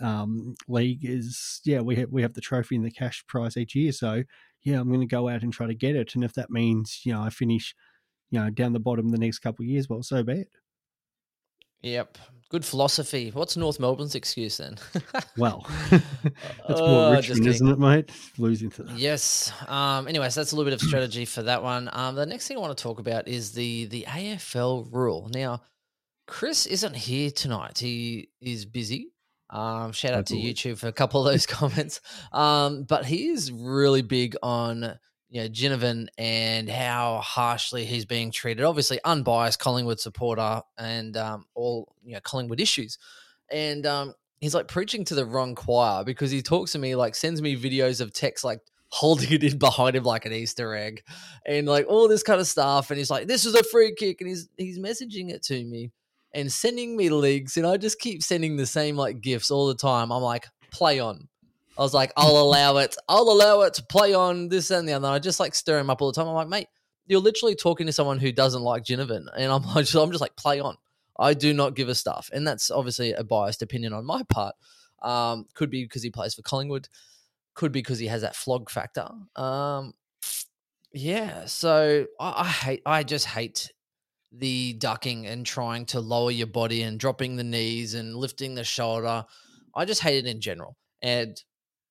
[0.00, 3.74] um, League, is yeah, we have we have the trophy and the cash prize each
[3.74, 3.92] year.
[3.92, 4.22] So
[4.64, 6.14] yeah, I'm going to go out and try to get it.
[6.14, 7.74] And if that means, you know, I finish,
[8.30, 10.48] you know, down the bottom the next couple of years, well, so be it.
[11.82, 12.18] Yep.
[12.48, 13.30] Good philosophy.
[13.32, 14.76] What's North Melbourne's excuse then?
[15.36, 18.10] well, that's more uh, Richmond, isn't it, mate?
[18.38, 18.96] Losing to that.
[18.96, 19.52] Yes.
[19.66, 21.88] Um, anyways, that's a little bit of strategy for that one.
[21.92, 25.30] Um, the next thing I want to talk about is the the AFL rule.
[25.32, 25.62] Now,
[26.26, 27.78] Chris isn't here tonight.
[27.78, 29.11] He is busy.
[29.52, 32.00] Um, shout out to YouTube for a couple of those comments.
[32.32, 38.30] Um, but he is really big on you know Ginnivan and how harshly he's being
[38.30, 38.64] treated.
[38.64, 42.98] Obviously, unbiased Collingwood supporter and um, all you know Collingwood issues,
[43.50, 47.14] and um, he's like preaching to the wrong choir because he talks to me like
[47.14, 51.02] sends me videos of text like holding it in behind him like an Easter egg,
[51.46, 52.90] and like all this kind of stuff.
[52.90, 55.90] And he's like, "This is a free kick," and he's he's messaging it to me
[56.34, 59.74] and sending me links, and I just keep sending the same like gifts all the
[59.74, 60.10] time.
[60.10, 61.28] I'm like, play on.
[61.78, 62.96] I was like, I'll allow it.
[63.08, 65.08] I'll allow it to play on this and the other.
[65.08, 66.28] I just like stir him up all the time.
[66.28, 66.68] I'm like, mate,
[67.06, 70.36] you're literally talking to someone who doesn't like Ginnivan, and I'm like, I'm just like,
[70.36, 70.76] play on.
[71.18, 74.54] I do not give a stuff, and that's obviously a biased opinion on my part.
[75.02, 76.88] Um, could be because he plays for Collingwood.
[77.54, 79.08] Could be because he has that flog factor.
[79.36, 79.94] Um,
[80.92, 82.82] yeah, so I, I hate.
[82.86, 83.72] I just hate
[84.32, 88.64] the ducking and trying to lower your body and dropping the knees and lifting the
[88.64, 89.24] shoulder.
[89.74, 90.76] I just hate it in general.
[91.02, 91.40] And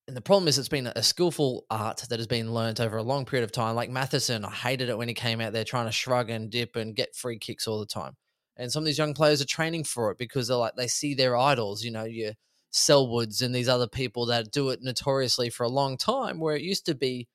[0.07, 3.03] and the problem is it's been a skillful art that has been learnt over a
[3.03, 3.75] long period of time.
[3.75, 6.75] Like Matheson, I hated it when he came out there trying to shrug and dip
[6.75, 8.17] and get free kicks all the time.
[8.57, 11.13] And some of these young players are training for it because they're like they see
[11.13, 12.33] their idols, you know, your
[12.73, 16.61] Selwoods and these other people that do it notoriously for a long time, where it
[16.61, 17.27] used to be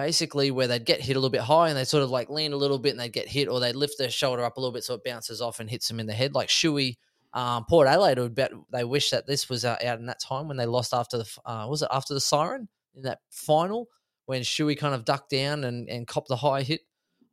[0.00, 2.54] basically where they'd get hit a little bit high and they sort of like lean
[2.54, 4.72] a little bit and they'd get hit or they'd lift their shoulder up a little
[4.72, 6.96] bit so it bounces off and hits them in the head like Shuey.
[7.34, 10.56] Um, Port Adelaide would bet they wish that this was out in that time when
[10.56, 13.88] they lost after the uh, was it after the siren in that final
[14.24, 16.80] when Shuey kind of ducked down and, and copped the high hit.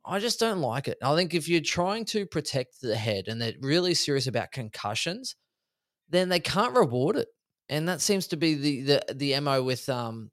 [0.04, 0.98] I just don't like it.
[1.02, 5.36] I think if you're trying to protect the head and they're really serious about concussions,
[6.10, 7.28] then they can't reward it.
[7.70, 10.30] And that seems to be the the, the MO with um,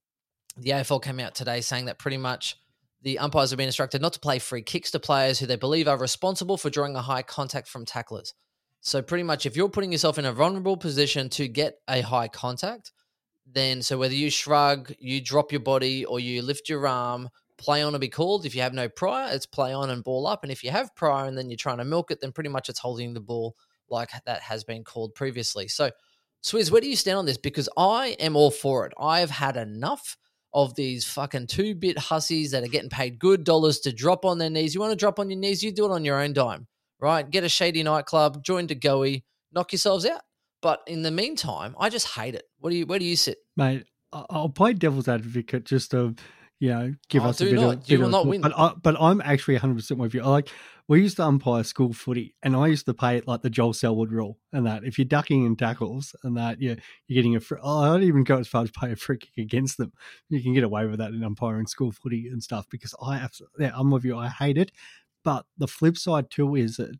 [0.57, 2.57] the AFL came out today saying that pretty much
[3.01, 5.87] the umpires have been instructed not to play free kicks to players who they believe
[5.87, 8.33] are responsible for drawing a high contact from tacklers.
[8.81, 12.27] So pretty much, if you're putting yourself in a vulnerable position to get a high
[12.27, 12.91] contact,
[13.45, 17.81] then so whether you shrug, you drop your body, or you lift your arm, play
[17.81, 18.45] on to be called.
[18.45, 20.43] If you have no prior, it's play on and ball up.
[20.43, 22.69] And if you have prior and then you're trying to milk it, then pretty much
[22.69, 23.55] it's holding the ball
[23.89, 25.67] like that has been called previously.
[25.67, 25.91] So,
[26.43, 27.37] Swizz, where do you stand on this?
[27.37, 28.93] Because I am all for it.
[28.99, 30.17] I've had enough
[30.55, 34.37] of these fucking two bit hussies that are getting paid good dollars to drop on
[34.37, 34.73] their knees.
[34.73, 36.65] You want to drop on your knees, you do it on your own dime,
[36.99, 37.29] right?
[37.29, 40.21] Get a shady nightclub, join De Goey, knock yourselves out.
[40.61, 42.45] But in the meantime, I just hate it.
[42.59, 43.37] What do you where do you sit?
[43.57, 46.15] Mate, I'll play devil's advocate just to
[46.59, 47.73] you know, give oh, us a bit not.
[47.75, 47.89] of.
[47.89, 48.41] You bit will of, not win.
[48.41, 50.21] But I, but I'm actually 100 percent with you.
[50.21, 50.49] I like
[50.87, 53.73] we used to umpire school footy, and I used to pay it like the Joel
[53.73, 57.39] Selwood rule, and that if you're ducking in tackles, and that you're you're getting a
[57.39, 59.91] free, oh, I don't even go as far as pay a free kick against them.
[60.29, 63.65] You can get away with that in umpiring school footy and stuff because I absolutely,
[63.65, 64.17] yeah, I'm with you.
[64.17, 64.71] I hate it,
[65.23, 66.97] but the flip side too is it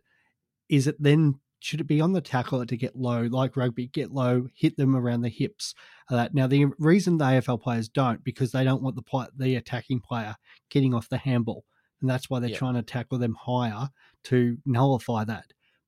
[0.68, 4.12] is it then should it be on the tackler to get low, like rugby, get
[4.12, 5.74] low, hit them around the hips?
[6.10, 10.00] Uh, now, the reason the AFL players don't because they don't want the the attacking
[10.00, 10.36] player
[10.70, 11.66] getting off the handball,
[12.02, 12.58] and that's why they're yeah.
[12.58, 13.90] trying to tackle them higher
[14.26, 15.46] to nullify that.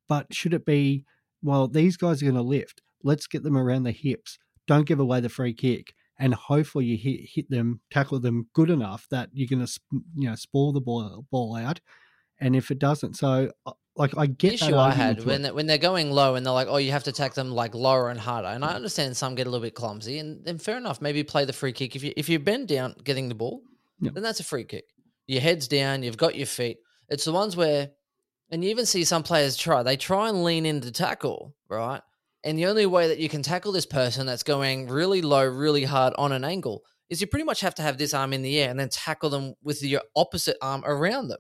[0.08, 1.06] But should it be,
[1.41, 2.82] well, these guys are going to lift.
[3.03, 4.39] Let's get them around the hips.
[4.65, 8.69] Don't give away the free kick, and hopefully you hit hit them, tackle them good
[8.69, 9.80] enough that you're going to
[10.15, 11.80] you know spoil the ball ball out
[12.39, 15.41] and if it doesn't, so uh, like I get The issue that I had when
[15.41, 17.73] they, when they're going low and they're like, oh, you have to attack them like
[17.73, 18.47] lower and harder.
[18.50, 21.45] And I understand some get a little bit clumsy, and then fair enough, maybe play
[21.45, 21.95] the free kick.
[21.95, 23.62] If you if you bend down getting the ball,
[24.00, 24.12] Yeah.
[24.13, 24.86] then that's a free kick.
[25.26, 26.78] Your head's down, you've got your feet.
[27.10, 27.89] It's the ones where,
[28.52, 29.84] and you even see some players try.
[29.84, 32.02] They try and lean into tackle, right?
[32.43, 35.84] And the only way that you can tackle this person that's going really low, really
[35.84, 38.60] hard on an angle is you pretty much have to have this arm in the
[38.60, 41.39] air and then tackle them with your opposite arm around them.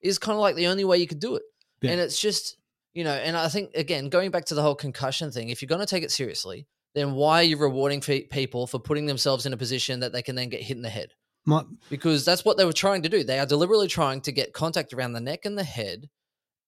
[0.00, 1.42] Is kind of like the only way you could do it.
[1.82, 1.92] Yeah.
[1.92, 2.56] And it's just,
[2.94, 5.68] you know, and I think again, going back to the whole concussion thing, if you're
[5.68, 9.52] going to take it seriously, then why are you rewarding people for putting themselves in
[9.52, 11.12] a position that they can then get hit in the head?
[11.44, 13.24] My, Because that's what they were trying to do.
[13.24, 16.08] They are deliberately trying to get contact around the neck and the head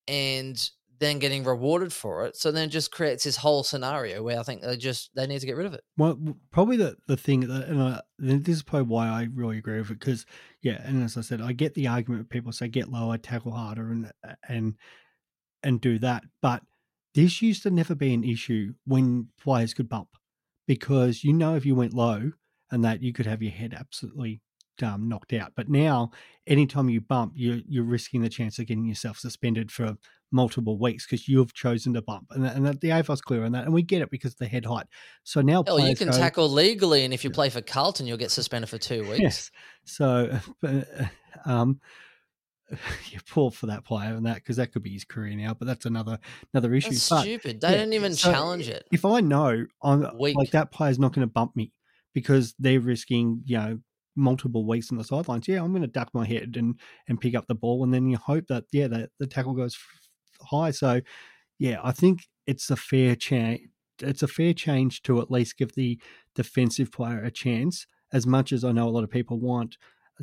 [0.09, 0.59] and
[1.01, 2.37] then getting rewarded for it.
[2.37, 5.41] So then it just creates this whole scenario where I think they just they need
[5.41, 5.83] to get rid of it.
[5.97, 6.19] Well,
[6.53, 9.91] probably the, the thing, that, and I, this is probably why I really agree with
[9.91, 10.27] it, because
[10.63, 12.21] yeah, and as I said, I get the argument.
[12.21, 14.13] of People say get lower, tackle harder, and
[14.49, 14.75] and
[15.63, 16.63] and do that, but
[17.15, 20.11] this used to never be an issue when players could bump,
[20.69, 22.33] because you know if you went low
[22.71, 24.41] and that you could have your head absolutely
[24.83, 25.53] um, knocked out.
[25.57, 26.11] But now,
[26.47, 29.97] anytime you bump, you're you're risking the chance of getting yourself suspended for
[30.33, 33.73] multiple weeks because you've chosen to bump, and and the AFL's clear on that, and
[33.73, 34.87] we get it because of the head height.
[35.25, 38.17] So now Hell, you can go- tackle legally, and if you play for Carlton, you'll
[38.17, 39.21] get suspended for two weeks.
[39.21, 39.51] Yes.
[39.85, 40.39] So,
[41.45, 41.81] um,
[43.11, 45.55] you're poor for that player and that because that could be his career now.
[45.55, 46.19] But that's another
[46.55, 46.91] another issue.
[46.91, 47.61] That's but stupid.
[47.61, 48.87] They yeah, didn't even so challenge it.
[48.93, 50.37] if I know I'm Weak.
[50.37, 51.73] like that player's not going to bump me
[52.15, 53.79] because they're risking, you know,
[54.17, 55.49] multiple weeks on the sidelines.
[55.49, 58.09] Yeah, I'm going to duck my head and and pick up the ball, and then
[58.09, 59.77] you hope that yeah, the, the tackle goes
[60.43, 60.71] high.
[60.71, 61.01] So
[61.59, 63.69] yeah, I think it's a fair change.
[64.01, 66.01] It's a fair change to at least give the
[66.35, 67.87] defensive player a chance.
[68.13, 69.77] As much as I know a lot of people want,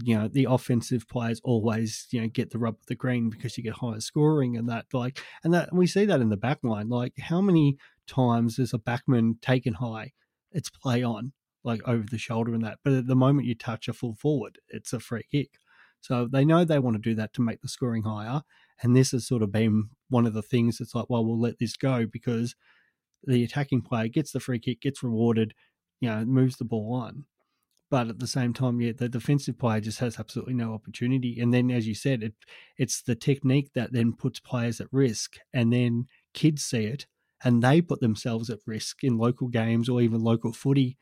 [0.04, 3.58] you know, the offensive players always, you know, get the rub of the green because
[3.58, 6.60] you get higher scoring and that, like, and that we see that in the back
[6.64, 6.90] line.
[6.90, 7.78] Like, how many
[8.08, 10.12] times is a backman taken high?
[10.52, 12.80] It's play on, like over the shoulder and that.
[12.84, 15.52] But at the moment you touch a full forward, it's a free kick.
[16.02, 18.42] So they know they want to do that to make the scoring higher.
[18.82, 21.60] And this has sort of been one of the things that's like, well, we'll let
[21.60, 22.56] this go because
[23.24, 25.54] the attacking player gets the free kick, gets rewarded,
[26.00, 27.26] you know, moves the ball on.
[27.90, 31.40] But at the same time, yeah, the defensive player just has absolutely no opportunity.
[31.40, 32.34] And then, as you said, it
[32.78, 37.08] it's the technique that then puts players at risk, and then kids see it
[37.44, 40.98] and they put themselves at risk in local games or even local footy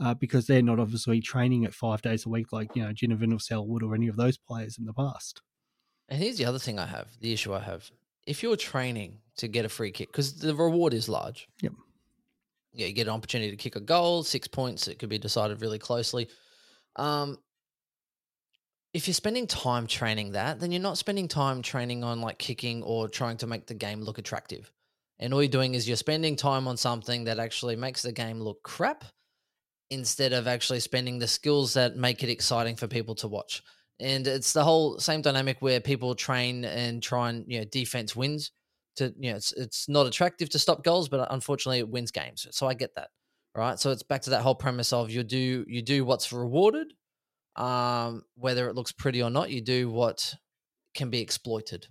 [0.00, 3.34] uh, because they're not obviously training it five days a week like you know Ginnivan
[3.34, 5.42] or Selwood or any of those players in the past.
[6.08, 7.90] And here's the other thing I have, the issue I have.
[8.26, 11.48] If you're training to get a free kick, because the reward is large.
[11.62, 11.72] Yep.
[12.72, 14.88] Yeah, you get an opportunity to kick a goal, six points.
[14.88, 16.28] It could be decided really closely.
[16.96, 17.38] Um,
[18.94, 22.82] if you're spending time training that, then you're not spending time training on like kicking
[22.82, 24.70] or trying to make the game look attractive.
[25.18, 28.40] And all you're doing is you're spending time on something that actually makes the game
[28.40, 29.04] look crap
[29.90, 33.62] instead of actually spending the skills that make it exciting for people to watch.
[34.00, 38.14] And it's the whole same dynamic where people train and try and you know defense
[38.14, 38.52] wins.
[38.96, 42.46] To you know, it's it's not attractive to stop goals, but unfortunately it wins games.
[42.50, 43.08] So I get that,
[43.56, 43.78] right?
[43.78, 46.92] So it's back to that whole premise of you do you do what's rewarded,
[47.56, 49.50] um, whether it looks pretty or not.
[49.50, 50.34] You do what
[50.94, 51.88] can be exploited,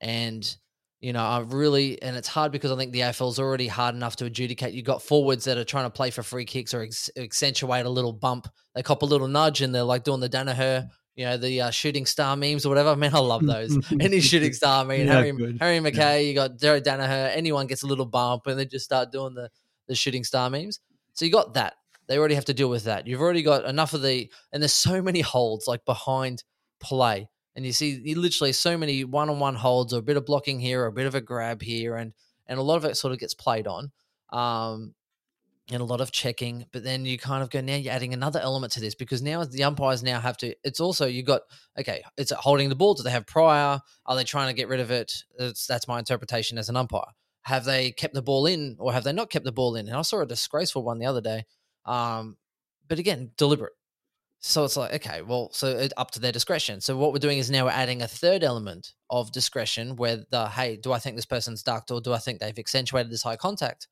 [0.00, 0.56] and
[1.00, 3.94] you know I really and it's hard because I think the AFL is already hard
[3.94, 4.74] enough to adjudicate.
[4.74, 7.90] You got forwards that are trying to play for free kicks or ex- accentuate a
[7.90, 8.48] little bump.
[8.74, 11.70] They cop a little nudge and they're like doing the Danaher you know, the uh,
[11.70, 12.96] shooting star memes or whatever.
[13.04, 13.76] Man, I love those.
[14.00, 15.58] Any shooting star meme, Yeah, Harry, good.
[15.60, 16.16] Harry McKay, Yeah.
[16.16, 19.50] you got Derek Danaher, anyone gets a little bump and they just start doing the,
[19.86, 20.80] the shooting star memes.
[21.12, 21.74] So you got that.
[22.06, 23.06] They already have to deal with that.
[23.06, 26.42] You've already got enough of the, and there's so many holds like behind
[26.80, 27.28] play.
[27.56, 30.26] And you see you literally so many one on one holds or a bit of
[30.26, 31.94] blocking here or a bit of a grab here.
[31.96, 32.12] And,
[32.48, 33.92] and a lot of it sort of gets played on.
[34.30, 34.94] Um,
[35.70, 38.38] and a lot of checking, but then you kind of go now you're adding another
[38.40, 40.54] element to this because now the umpires now have to.
[40.62, 41.42] It's also you got
[41.78, 42.02] okay.
[42.18, 42.94] It's holding the ball.
[42.94, 43.80] Do they have prior?
[44.06, 45.12] Are they trying to get rid of it?
[45.38, 47.04] It's, that's my interpretation as an umpire.
[47.42, 49.88] Have they kept the ball in or have they not kept the ball in?
[49.88, 51.44] And I saw a disgraceful one the other day.
[51.86, 52.36] Um,
[52.86, 53.72] but again, deliberate.
[54.40, 56.82] So it's like okay, well, so it, up to their discretion.
[56.82, 60.48] So what we're doing is now we're adding a third element of discretion, where the
[60.48, 63.36] hey, do I think this person's ducked or do I think they've accentuated this high
[63.36, 63.88] contact?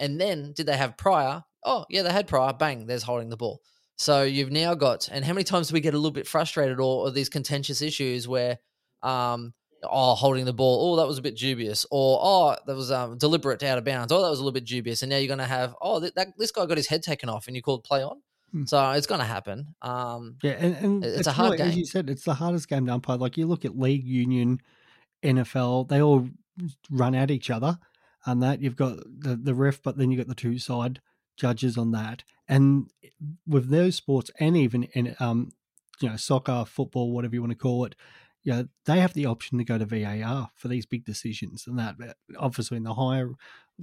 [0.00, 1.44] And then did they have prior?
[1.64, 2.52] Oh, yeah, they had prior.
[2.52, 3.60] Bang, there's holding the ball.
[3.96, 6.80] So you've now got, and how many times do we get a little bit frustrated
[6.80, 8.58] or, or these contentious issues where,
[9.02, 9.52] um,
[9.84, 13.18] oh, holding the ball, oh, that was a bit dubious, or oh, that was um,
[13.18, 15.38] deliberate out of bounds, oh, that was a little bit dubious, and now you're going
[15.38, 17.84] to have, oh, th- that this guy got his head taken off, and you called
[17.84, 18.22] play on.
[18.52, 18.64] Hmm.
[18.64, 19.74] So it's going to happen.
[19.82, 21.78] Um, Yeah, and, and It's a hard really, as game.
[21.78, 23.18] you said, it's the hardest game to umpire.
[23.18, 24.60] Like you look at league union
[25.22, 26.26] NFL, they all
[26.90, 27.78] run at each other,
[28.26, 31.00] and that you've got the the ref, but then you have got the two side
[31.36, 32.90] judges on that, and
[33.46, 35.52] with those sports, and even in um,
[36.00, 37.94] you know, soccer, football, whatever you want to call it,
[38.42, 41.78] you know, they have the option to go to VAR for these big decisions, and
[41.78, 41.96] that
[42.38, 43.30] obviously in the higher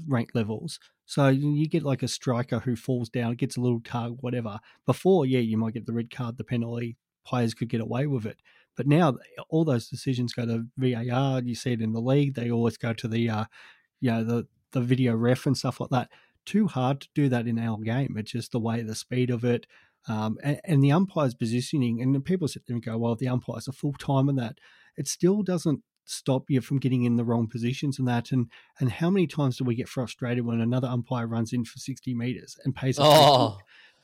[0.08, 0.80] rank levels.
[1.06, 4.60] So you get like a striker who falls down, gets a little tug, whatever.
[4.86, 6.98] Before, yeah, you might get the red card, the penalty.
[7.26, 8.38] Players could get away with it,
[8.76, 9.18] but now
[9.50, 11.42] all those decisions go to VAR.
[11.42, 13.46] You see it in the league; they always go to the, uh,
[14.00, 16.10] you know, the the video ref and stuff like that.
[16.46, 18.16] Too hard to do that in our game.
[18.18, 19.66] It's just the way the speed of it,
[20.08, 23.68] um, and, and, the umpire's positioning, and people sit there and go, well, the umpire's
[23.68, 24.58] a full time in that.
[24.96, 28.32] It still doesn't stop you from getting in the wrong positions and that.
[28.32, 31.78] And and how many times do we get frustrated when another umpire runs in for
[31.78, 33.58] 60 meters and pays a oh,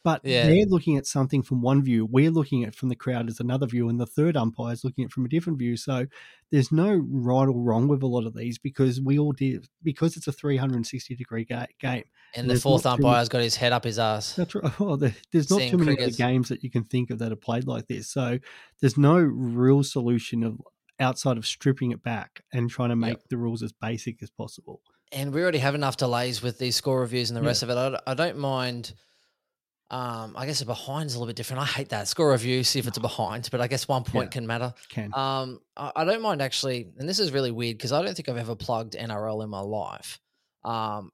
[0.04, 0.46] but yeah.
[0.46, 2.06] they're looking at something from one view.
[2.06, 5.06] We're looking at from the crowd as another view, and the third umpire is looking
[5.06, 5.78] at from a different view.
[5.78, 6.08] So
[6.52, 10.18] there's no right or wrong with a lot of these because we all did because
[10.18, 12.04] it's a 360 degree ga- game.
[12.36, 14.36] And the fourth umpire's got his head up his ass.
[14.36, 14.64] That's right.
[14.80, 17.66] Well, there's not too many other games that you can think of that are played
[17.66, 18.10] like this.
[18.10, 18.40] So
[18.82, 20.60] there's no real solution of
[21.00, 23.30] outside of stripping it back and trying to make yep.
[23.30, 24.82] the rules as basic as possible.
[25.12, 27.48] And we already have enough delays with these score reviews and the yeah.
[27.48, 27.78] rest of it.
[27.78, 28.94] I, I don't mind
[29.94, 31.62] um, I guess a behind is a little bit different.
[31.62, 32.64] I hate that score review.
[32.64, 34.74] See if it's a behind, but I guess one point yeah, can matter.
[34.90, 35.14] Can.
[35.14, 38.28] Um, I, I, don't mind actually, and this is really weird because I don't think
[38.28, 40.20] I've ever plugged NRL in my life.
[40.66, 41.12] Um,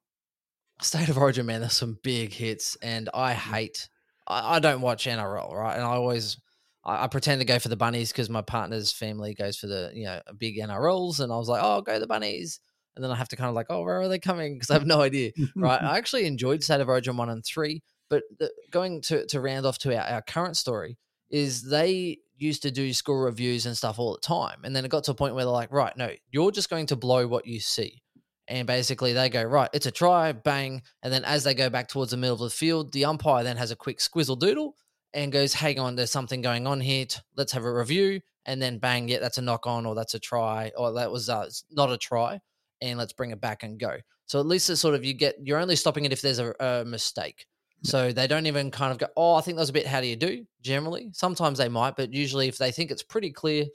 [0.81, 3.89] State of Origin, man, there's some big hits, and I hate.
[4.25, 5.75] I, I don't watch NRL, right?
[5.75, 6.37] And I always,
[6.85, 9.91] I, I pretend to go for the bunnies because my partner's family goes for the
[9.93, 12.61] you know big NRLs, and I was like, oh, go the bunnies.
[12.95, 14.53] And then I have to kind of like, oh, where are they coming?
[14.53, 15.81] Because I have no idea, right?
[15.83, 19.65] I actually enjoyed State of Origin one and three but the, going to, to round
[19.65, 20.97] off to our, our current story
[21.29, 24.61] is they used to do school reviews and stuff all the time.
[24.63, 26.87] And then it got to a point where they're like, right, no, you're just going
[26.87, 28.01] to blow what you see.
[28.47, 30.81] And basically they go, right, it's a try, bang.
[31.03, 33.57] And then as they go back towards the middle of the field, the umpire then
[33.57, 34.75] has a quick squizzle doodle
[35.13, 37.05] and goes, hang on, there's something going on here.
[37.35, 38.21] Let's have a review.
[38.45, 41.29] And then bang, yeah, that's a knock on or that's a try or that was
[41.29, 42.39] uh, not a try.
[42.81, 43.97] And let's bring it back and go.
[44.25, 46.53] So at least it's sort of you get, you're only stopping it if there's a,
[46.59, 47.45] a mistake.
[47.83, 50.01] So they don't even kind of go, oh, I think that was a bit, how
[50.01, 50.45] do you do?
[50.61, 53.65] Generally, sometimes they might, but usually if they think it's pretty clear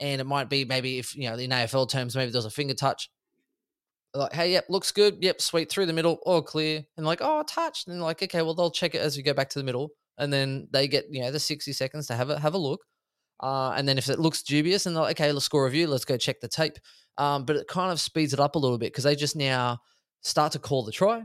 [0.00, 2.74] and it might be maybe if, you know, in AFL terms, maybe there's a finger
[2.74, 3.10] touch,
[4.14, 5.18] like, hey, yep, looks good.
[5.20, 6.84] Yep, sweet, through the middle, all clear.
[6.96, 7.88] And like, oh, touched.
[7.88, 9.90] And like, okay, well, they'll check it as we go back to the middle.
[10.18, 12.84] And then they get, you know, the 60 seconds to have a, have a look.
[13.40, 16.04] Uh, and then if it looks dubious, and they're like, okay, let's score review, let's
[16.04, 16.74] go check the tape.
[17.18, 19.78] Um, but it kind of speeds it up a little bit because they just now
[20.20, 21.24] start to call the try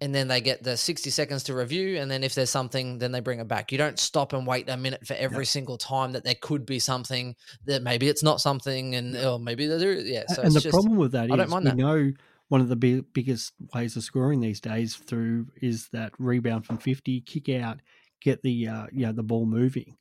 [0.00, 3.12] and then they get the 60 seconds to review and then if there's something then
[3.12, 3.72] they bring it back.
[3.72, 6.78] You don't stop and wait a minute for every single time that there could be
[6.78, 7.34] something
[7.66, 10.96] that maybe it's not something and or maybe there yeah so and the just, problem
[10.96, 11.76] with that I is we that.
[11.76, 12.12] know
[12.48, 16.78] one of the big, biggest ways of scoring these days through is that rebound from
[16.78, 17.80] 50 kick out
[18.20, 19.96] get the uh, you know the ball moving.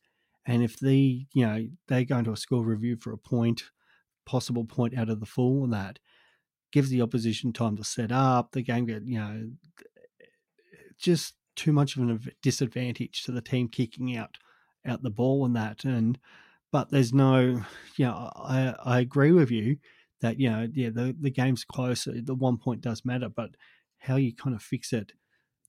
[0.46, 3.64] And if the you know they go into a score review for a point
[4.26, 6.00] possible point out of the full and that
[6.74, 8.52] gives the opposition time to set up.
[8.52, 9.52] The game get you know
[10.98, 14.38] just too much of a disadvantage to the team kicking out
[14.86, 15.86] out the ball and that.
[15.86, 16.20] And
[16.72, 17.64] but there's no,
[17.96, 19.78] you know, I I agree with you
[20.22, 22.06] that you know yeah the the game's close.
[22.06, 23.52] The one point does matter, but
[24.00, 25.14] how you kind of fix it.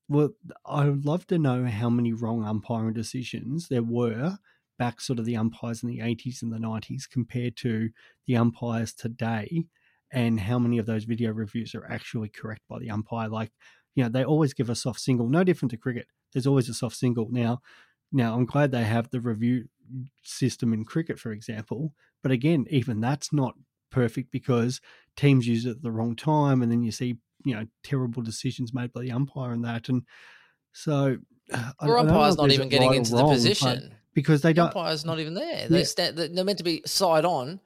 [0.08, 0.30] Well,
[0.66, 4.38] I would love to know how many wrong umpiring decisions there were
[4.78, 7.90] back sort of the umpires in the 80s and the 90s compared to
[8.26, 9.66] the umpires today
[10.12, 13.28] and how many of those video reviews are actually correct by the umpire.
[13.28, 13.50] Like,
[13.94, 16.06] you know, they always give a soft single, no different to cricket.
[16.32, 17.28] There's always a soft single.
[17.30, 17.60] Now,
[18.12, 19.68] now I'm glad they have the review
[20.22, 21.92] system in cricket, for example.
[22.22, 23.54] But again, even that's not
[23.90, 24.80] perfect because
[25.16, 28.72] teams use it at the wrong time, and then you see, you know, terrible decisions
[28.72, 29.88] made by the umpire and that.
[29.88, 30.02] And
[30.72, 31.18] so,
[31.52, 34.72] uh, or umpire's not even getting into wrong, the position because they don't.
[34.72, 35.68] The umpire's not even there.
[35.68, 35.84] They yeah.
[35.84, 37.60] stand, they're meant to be side on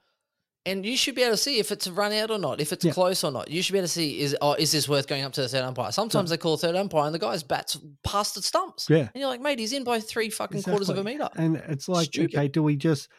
[0.65, 2.73] and you should be able to see if it's a run out or not, if
[2.73, 2.91] it's yeah.
[2.91, 3.49] close or not.
[3.49, 5.47] You should be able to see is oh, is this worth going up to the
[5.47, 5.91] third umpire?
[5.91, 6.35] Sometimes yeah.
[6.35, 8.87] they call a third umpire and the guy's bats past the stumps.
[8.89, 8.97] Yeah.
[8.99, 10.71] And you're like, mate, he's in by three fucking exactly.
[10.71, 11.29] quarters of a meter.
[11.35, 12.35] And it's like, Stupid.
[12.35, 13.09] okay, do we just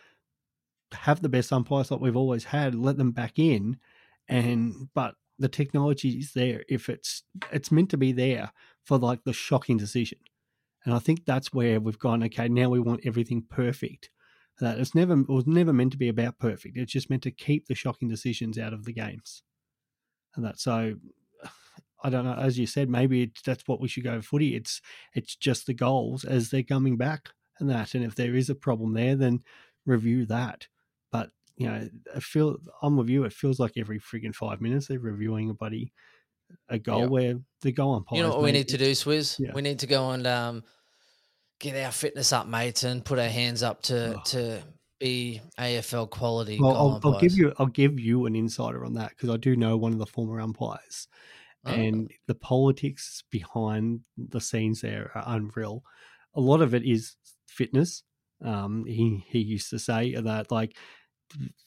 [0.93, 3.79] have the best umpires like we've always had, let them back in
[4.29, 7.23] and but the technology is there if it's
[7.53, 8.53] it's meant to be there
[8.85, 10.19] for like the shocking decision.
[10.85, 14.11] And I think that's where we've gone, okay, now we want everything perfect
[14.61, 16.77] that it's never it was never meant to be about perfect.
[16.77, 19.43] It's just meant to keep the shocking decisions out of the games,
[20.35, 20.95] and that so.
[22.03, 22.33] I don't know.
[22.33, 24.57] As you said, maybe that's what we should go footy.
[24.57, 24.81] It's
[25.15, 27.95] it's just the goals as they're coming back and that.
[27.95, 29.43] And if there is a problem there, then
[29.85, 30.67] review that.
[31.13, 33.25] But you know, I feel I'm with you.
[33.25, 35.93] It feels like every frigging five minutes they're reviewing a buddy
[36.69, 37.07] a goal Yeah.
[37.07, 38.17] where the goal umpires.
[38.17, 39.39] You know what we need to do, Swizz?
[39.39, 39.53] Yeah.
[39.55, 40.65] We need to go and um,
[41.61, 44.23] get our fitness up, mates, and put our hands up to Oh.
[44.27, 44.63] to
[44.99, 46.59] be AFL quality.
[46.61, 49.55] Well, I'll, I'll give you I'll give you an insider on that because I do
[49.57, 51.07] know one of the former umpires,
[51.65, 51.71] Oh.
[51.71, 55.85] and the politics behind the scenes there are unreal.
[56.35, 58.03] A lot of it is fitness.
[58.43, 60.77] Um, he he used to say that like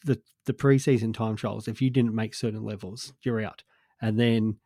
[0.04, 3.64] the the preseason time trials, if you didn't make certain levels, you're out,
[4.02, 4.58] and then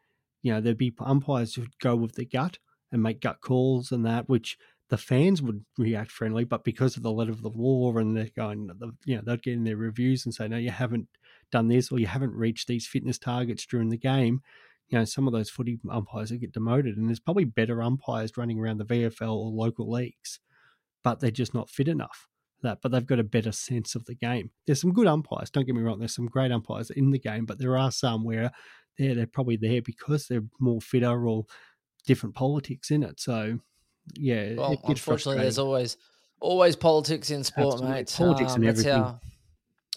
[0.41, 2.57] you know there'd be umpires who'd go with the gut
[2.91, 4.57] and make gut calls and that, which
[4.89, 8.29] the fans would react friendly, but because of the letter of the law and they're
[8.35, 8.69] going,
[9.05, 11.07] you know, they'd get in their reviews and say, no, you haven't
[11.51, 14.41] done this or you haven't reached these fitness targets during the game.
[14.89, 18.37] You know, some of those footy umpires would get demoted, and there's probably better umpires
[18.37, 20.39] running around the VFL or local leagues,
[21.03, 22.27] but they're just not fit enough.
[22.63, 24.49] That, but they've got a better sense of the game.
[24.65, 25.51] There's some good umpires.
[25.51, 25.99] Don't get me wrong.
[25.99, 28.51] There's some great umpires in the game, but there are some where
[28.97, 31.45] they're they're probably there because they're more fitter or
[32.07, 33.19] different politics in it.
[33.19, 33.59] So,
[34.13, 35.97] yeah, Well, unfortunately, there's always
[36.39, 37.95] always politics in sport, Absolutely.
[37.95, 38.13] mate.
[38.15, 39.01] Politics and that's everything.
[39.03, 39.19] How,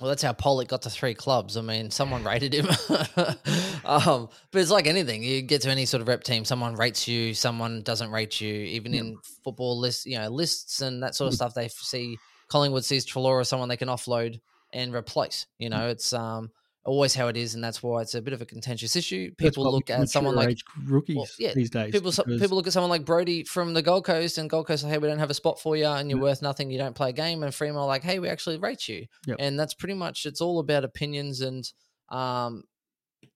[0.01, 1.57] well, that's how Pollock got to three clubs.
[1.57, 2.67] I mean, someone rated him.
[3.85, 5.23] um, but it's like anything.
[5.23, 8.53] You get to any sort of rep team, someone rates you, someone doesn't rate you.
[8.53, 9.01] Even Yeah.
[9.01, 11.55] in football lists, you know, lists and that sort of stuff.
[11.55, 14.41] They see Collingwood sees Treloar as someone they can offload
[14.73, 15.47] and replace.
[15.59, 15.73] You Mm.
[15.73, 16.51] know, it's um
[16.85, 19.31] always how it is, and that's why it's a bit of a contentious issue.
[19.37, 21.93] People look at someone like rookies yeah, these days.
[21.93, 24.85] people because- people look at someone like Brody from the Gold Coast, and Gold Coast,
[24.85, 26.25] are, hey, we don't have a spot for you, and you're Yeah.
[26.25, 26.71] worth nothing.
[26.71, 29.37] You don't play a game, and Fremantle like, hey, we actually rate you, Yep.
[29.41, 31.71] and that's pretty much it's all about opinions and
[32.09, 32.65] um,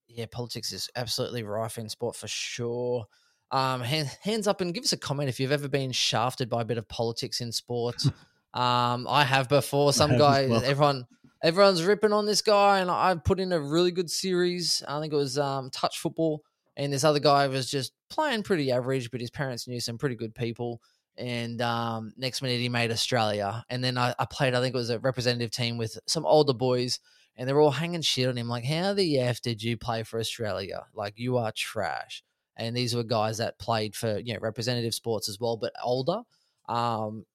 [0.09, 3.05] yeah, politics is absolutely rife in sport for sure.
[3.51, 6.62] Um, hand, hands up and give us a comment if you've ever been shafted by
[6.62, 8.03] a bit of politics in sport.
[8.55, 9.92] um, I have before.
[9.92, 10.62] Some have guy, well.
[10.64, 11.07] everyone,
[11.45, 14.82] everyone's ripping on this guy, and I put in a really good series.
[14.88, 16.42] I think it was um, touch football,
[16.76, 20.16] and this other guy was just playing pretty average, but his parents knew some pretty
[20.16, 20.80] good people.
[21.16, 24.55] And um, next minute he made Australia, and then I, I played.
[24.55, 26.99] I think it was a representative team with some older boys,
[27.36, 30.18] and they're all hanging shit on him, like, "How the f did you play for
[30.18, 30.86] Australia?
[30.92, 32.24] Like, you are trash."
[32.57, 36.22] And these were guys that played for you know representative sports as well, but older.
[36.68, 37.26] Um,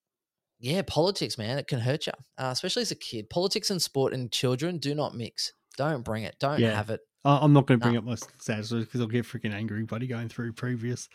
[0.60, 3.30] yeah, politics, man, it can hurt you, uh, especially as a kid.
[3.30, 5.53] Politics and sport and children do not mix.
[5.78, 6.36] Don't bring it.
[6.39, 6.76] Don't Yeah.
[6.76, 7.01] have it.
[7.26, 7.99] I'm not going to bring No.
[7.99, 11.10] up my status because I'll get freaking angry, buddy, going through previous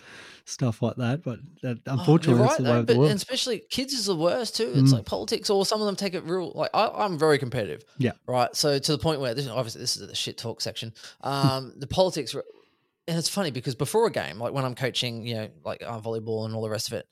[0.44, 1.22] stuff like that.
[1.22, 4.70] But that, Oh, unfortunately, the way though, but, and especially kids is the worst too.
[4.74, 4.96] It's Mm.
[4.96, 6.52] like politics, or some of them take it real.
[6.54, 7.84] Like I, I'm very competitive.
[7.98, 8.12] Yeah.
[8.26, 8.54] Right.
[8.54, 10.92] So to the point where this obviously this is the shit talk section.
[11.22, 15.34] Um, the politics, and it's funny because before a game, like when I'm coaching, you
[15.36, 17.06] know, like uh, volleyball and all the rest of it.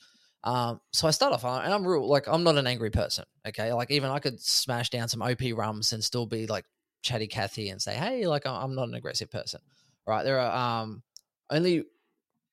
[0.45, 3.24] Um, so I start off, and I'm real like I'm not an angry person.
[3.47, 6.64] Okay, like even I could smash down some OP rums and still be like
[7.03, 9.61] chatty Cathy and say, hey, like I'm not an aggressive person.
[10.07, 10.24] Right.
[10.24, 11.03] There are um
[11.51, 11.84] only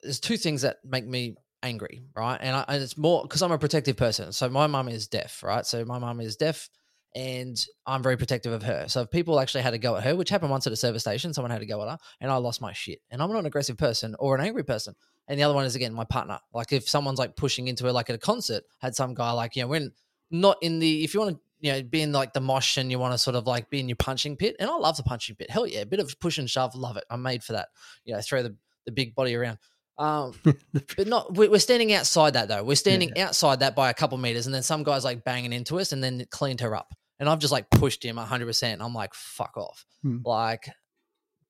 [0.04, 2.38] there's two things that make me angry, right?
[2.40, 4.32] And, I, and it's more because I'm a protective person.
[4.32, 5.66] So my mum is deaf, right?
[5.66, 6.70] So my mum is deaf,
[7.16, 8.88] and I'm very protective of her.
[8.88, 11.02] So if people actually had to go at her, which happened once at a service
[11.02, 13.00] station, someone had to go at her, and I lost my shit.
[13.10, 14.96] And I'm not an aggressive person or an angry person.
[15.28, 16.40] And the other one is again my partner.
[16.54, 19.56] Like if someone's like pushing into her, like at a concert, had some guy like
[19.56, 19.92] you know when
[20.32, 22.90] not in the if you want to you know be in like the mosh and
[22.92, 24.56] you want to sort of like be in your punching pit.
[24.60, 25.50] And I love the punching pit.
[25.50, 27.04] Hell yeah, a bit of push and shove, love it.
[27.10, 27.70] I'm made for that.
[28.06, 28.56] You know, throw the
[28.86, 29.58] the big body around.
[30.00, 30.34] Um,
[30.98, 32.64] but not we- we're standing outside that though.
[32.64, 35.80] We're standing outside that by a couple meters, and then some guys like banging into
[35.80, 36.96] us, and then it cleaned her up.
[37.20, 38.82] And I've just like pushed him hundred percent.
[38.82, 40.18] I'm like, fuck off, Hmm.
[40.24, 40.70] like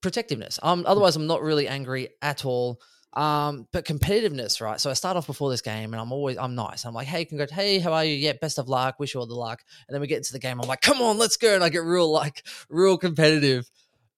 [0.01, 0.59] protectiveness.
[0.63, 2.79] Um, otherwise I'm not really angry at all.
[3.13, 4.79] Um, but competitiveness, right?
[4.79, 6.85] So I start off before this game, and I'm always I'm nice.
[6.85, 8.13] I'm like, hey, congrats, hey, how are you?
[8.15, 8.99] Yeah, best of luck.
[8.99, 9.61] Wish you all the luck.
[9.87, 10.59] And then we get into the game.
[10.61, 11.55] I'm like, come on, let's go.
[11.55, 13.69] And I get real like real competitive.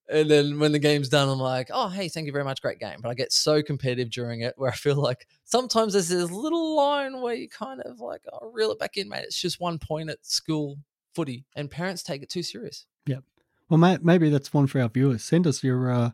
[0.10, 2.62] And then when the game's done, I'm like, oh, hey, thank you very much.
[2.62, 2.97] Great game.
[3.02, 6.76] But I get so competitive during it where I feel like sometimes there's this little
[6.76, 9.24] line where you kind of like, oh, reel it back in, mate.
[9.24, 10.78] It's just one point at school
[11.14, 12.86] footy, and parents take it too serious.
[13.07, 13.24] Yep.
[13.70, 15.24] Well, mate, maybe that's one for our viewers.
[15.24, 16.12] Send us your uh,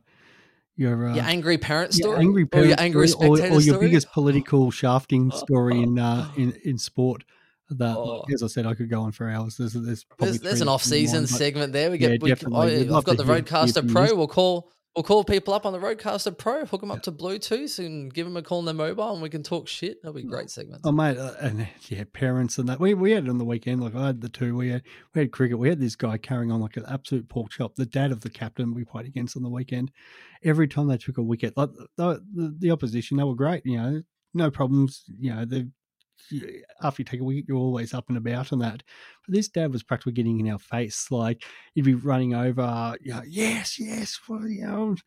[0.76, 3.62] your uh, your angry parent your story, angry or your angry story, or, or your
[3.62, 3.88] story.
[3.88, 7.24] biggest political shafting story in uh, in in sport.
[7.70, 8.24] That, Oh.
[8.34, 9.58] as I said, I could go on for hours.
[9.58, 11.92] There's there's, There's, there's an that come to off-season mind, segment there.
[11.92, 12.78] We Yeah, get, we, definitely.
[12.78, 14.16] We'd I, I've got the RODECaster Pro.
[14.16, 17.78] We'll call we'll call people up on the RODECaster Pro, hook them up to Bluetooth,
[17.78, 20.02] and give them a call on their mobile, and we can talk shit.
[20.02, 20.82] That'll be great segments.
[20.86, 22.80] Oh mate, uh, and yeah, parents and that.
[22.80, 23.82] We we had it on the weekend.
[23.82, 24.56] Like I had the two.
[24.58, 24.82] We had
[25.14, 25.60] we had cricket.
[25.60, 27.76] We had this guy carrying on like an absolute pork chop.
[27.76, 29.92] The dad of the captain we played against on the weekend.
[30.44, 33.66] Every time they took a wicket, like the the, the opposition, they were great.
[33.66, 34.02] You know,
[34.34, 35.04] no problems.
[35.20, 35.68] You know, they
[36.84, 38.84] after you take a wicket, you're always up and about and that.
[39.26, 41.08] But this dad was practically getting in our face.
[41.12, 41.44] Like
[41.74, 44.98] he'd be running over, you know, yes, yes, well, you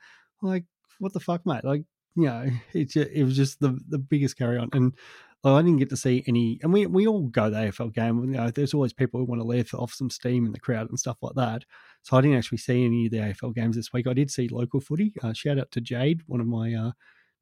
[0.42, 0.64] like
[1.00, 1.64] what the fuck, mate?
[1.64, 1.82] Like,
[2.14, 4.68] you know, it it was just the the biggest carry on.
[4.72, 4.94] And
[5.42, 8.22] I didn't get to see any, and we we all go to the AFL game.
[8.24, 10.90] You know, there's always people who want to let off some steam in the crowd
[10.90, 11.64] and stuff like that.
[12.02, 14.06] So I didn't actually see any of the AFL games this week.
[14.06, 15.12] I did see local footy.
[15.22, 16.92] Uh, shout out to Jade, one of my uh,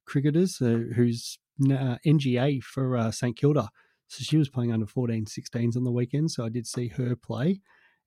[0.07, 3.69] cricketers, uh, who's NGA for uh, St Kilda.
[4.09, 6.31] So she was playing under 14, 16s on the weekend.
[6.31, 7.61] So I did see her play.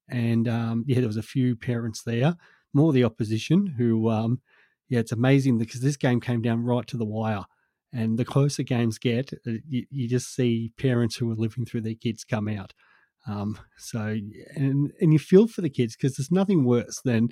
[0.10, 2.36] And um, yeah, there was a few parents there,
[2.74, 4.42] more the opposition, who, um,
[4.90, 7.46] yeah, it's amazing because this game came down right to the wire.
[7.94, 11.82] And the closer games get, uh, you, you just see parents who are living through
[11.82, 12.74] their kids come out.
[13.28, 14.18] Um, so,
[14.56, 17.30] and, and you feel for the kids because there's nothing worse than,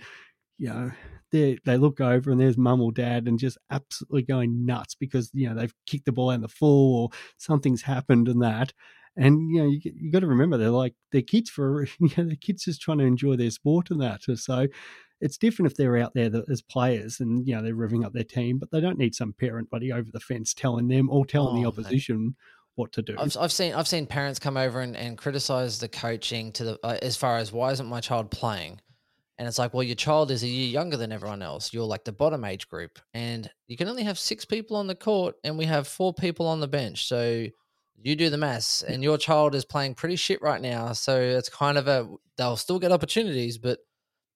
[0.59, 0.91] you know,
[1.31, 5.31] they they look over and there's mum or dad and just absolutely going nuts because
[5.33, 8.73] you know they've kicked the ball out in the full or something's happened and that.
[9.15, 12.29] And you know you, you got to remember they're like they're kids for you know
[12.29, 14.21] the kids just trying to enjoy their sport and that.
[14.35, 14.67] So
[15.21, 18.23] it's different if they're out there as players and you know they're revving up their
[18.23, 21.57] team, but they don't need some parent buddy over the fence telling them or telling
[21.57, 22.35] Oh, the opposition
[22.75, 23.15] what to do.
[23.19, 26.79] I've, I've seen I've seen parents come over and, and criticize the coaching to the
[26.83, 28.79] uh, as far as why isn't my child playing,
[29.39, 31.73] and it's like well your child is a year younger than everyone else.
[31.73, 34.95] You're like the bottom age group, and you can only have six people on the
[34.95, 37.07] court, and we have four people on the bench.
[37.07, 37.47] So
[37.95, 40.91] you do the maths, and your child is playing pretty shit right now.
[40.91, 43.79] So it's kind of a they'll still get opportunities, but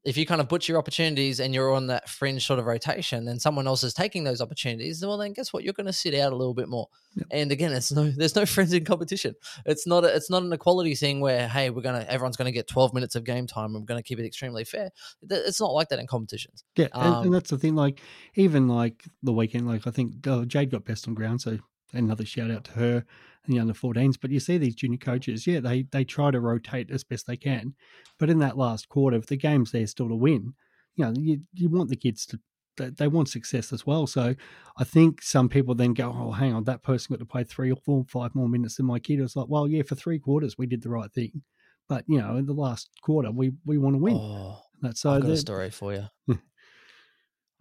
[0.05, 3.23] if you kind of butcher your opportunities and you're on that fringe sort of rotation,
[3.23, 5.03] then someone else is taking those opportunities.
[5.05, 5.63] Well, then guess what?
[5.63, 6.89] You're going to sit out a little bit more.
[7.15, 7.27] Yep.
[7.31, 9.33] And again, it's no, there's no friends in competition.
[9.65, 12.67] It's not, a, it's not an equality thing where hey, we're gonna, everyone's gonna get
[12.67, 13.75] 12 minutes of game time.
[13.75, 14.91] and We're gonna keep it extremely fair.
[15.29, 16.65] It's not like that in competitions.
[16.75, 17.75] Yeah, and, Um, and that's the thing.
[17.75, 18.01] Like
[18.35, 21.59] even like the weekend, like I think uh, Jade got best on ground, so
[21.93, 23.05] another shout out to her
[23.45, 24.15] and the under 14s.
[24.19, 27.37] But you see these junior coaches, yeah, they they try to rotate as best they
[27.37, 27.75] can,
[28.19, 30.53] but in that last quarter, if the game's there still to win,
[30.95, 32.39] you know, you you want the kids to.
[32.75, 34.07] They want success as well.
[34.07, 34.33] So
[34.77, 37.69] I think some people then go, oh, hang on, that person got to play three
[37.71, 39.19] or four, five more minutes than my kid.
[39.19, 41.43] It's like, well, yeah, for three quarters we did the right thing,
[41.87, 44.17] but you know, in the last quarter we we want to win.
[44.19, 46.07] Oh, That's so I've got a story for you.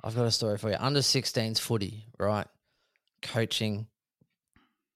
[0.02, 0.76] I've got a story for you.
[0.78, 2.46] Under 16s footy, right?
[3.20, 3.86] Coaching,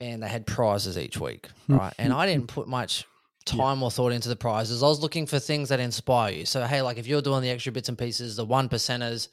[0.00, 1.76] and they had prizes each week, Hmm.
[1.76, 1.94] right?
[1.98, 3.04] and I didn't put much
[3.44, 4.82] time or thought into the prizes.
[4.82, 6.46] I was looking for things that inspire you.
[6.46, 9.28] So, hey, like if you're doing the extra bits and pieces, the one percenters,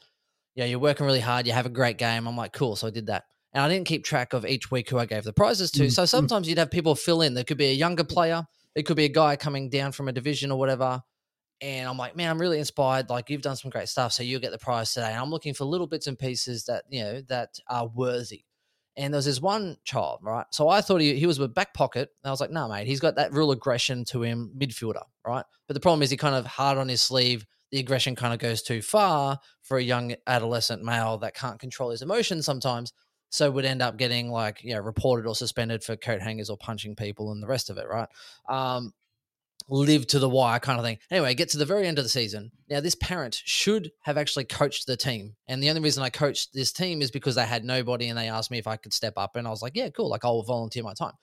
[0.54, 2.26] yeah, you're working really hard, you have a great game.
[2.28, 2.76] I'm like, cool.
[2.76, 3.24] So I did that.
[3.52, 5.84] And I didn't keep track of each week who I gave the prizes to.
[5.84, 7.34] Mm, So sometimes you'd have people fill in.
[7.34, 10.12] There could be a younger player, it could be a guy coming down from a
[10.12, 11.02] division or whatever.
[11.60, 13.10] And I'm like, man, I'm really inspired.
[13.10, 15.06] Like you've done some great stuff, so you'll get the prize today.
[15.10, 18.44] And I'm looking for little bits and pieces that you know that are worthy.
[18.96, 20.46] And there was this one child, right?
[20.50, 22.10] So I thought he, he was a back pocket.
[22.22, 25.44] And I was like, no, mate, he's got that real aggression to him, midfielder, right?
[25.66, 27.44] But the problem is he kind of hard on his sleeve.
[27.72, 31.90] The aggression kind of goes too far for a young adolescent male that can't control
[31.90, 32.92] his emotions sometimes.
[33.30, 36.56] So would end up getting like, you know, reported or suspended for coat hangers or
[36.56, 38.08] punching people and the rest of it, right?
[38.48, 38.92] Um,
[39.68, 40.98] live to the wire kind of thing.
[41.10, 42.50] Anyway, get to the very end of the season.
[42.68, 45.36] Now, this parent should have actually coached the team.
[45.48, 48.28] And the only reason I coached this team is because they had nobody and they
[48.28, 49.36] asked me if I could step up.
[49.36, 50.08] And I was like, yeah, cool.
[50.08, 51.14] Like, I'll volunteer my time.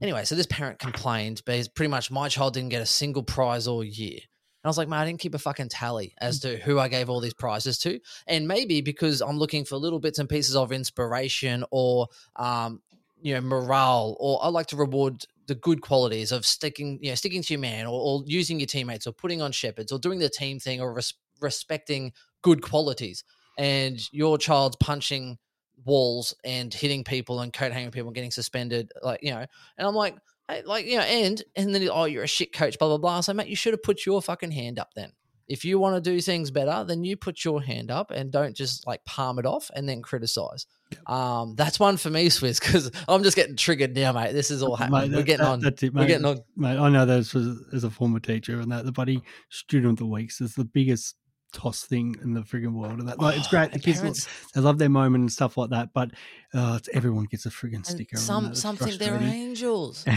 [0.00, 3.66] Anyway, so this parent complained, but pretty much my child didn't get a single prize
[3.66, 4.18] all year.
[4.66, 6.88] And I was like, man, I didn't keep a fucking tally as to who I
[6.88, 7.98] gave all these prizes to.
[8.26, 12.82] And maybe because I'm looking for little bits and pieces of inspiration or, um,
[13.20, 17.14] you know, morale, or I like to reward the good qualities of sticking, you know,
[17.14, 20.18] sticking to your man, or, or using your teammates, or putting on shepherds, or doing
[20.18, 22.12] the team thing, or res- respecting
[22.42, 23.24] good qualities.
[23.58, 25.38] And your child's punching
[25.84, 29.44] walls and hitting people and coat hanging people and getting suspended, like you know.
[29.78, 30.16] And I'm like,
[30.64, 33.20] like you know, and and then oh, you're a shit coach, blah blah blah.
[33.20, 35.12] So mate, you should have put your fucking hand up then.
[35.48, 38.56] If you want to do things better, then you put your hand up and don't
[38.56, 40.66] just like palm it off and then criticize.
[41.06, 44.32] Um, that's one for me, Swiss, because I'm just getting triggered now, mate.
[44.32, 45.10] This is all happening.
[45.10, 45.60] Mate, We're getting that- on.
[45.60, 46.00] That's it, mate.
[46.02, 46.42] We're getting on.
[46.56, 49.96] Mate, I know this was as a former teacher, and that the buddy student of
[49.98, 51.16] the weeks is the biggest
[51.52, 52.98] toss thing in the frigging world.
[52.98, 53.72] And that, like, it's great.
[53.72, 56.10] The kids, parents- they love their moment and stuff like that, but
[56.54, 58.16] uh, it's, everyone gets a frigging sticker.
[58.16, 60.04] some think they're angels.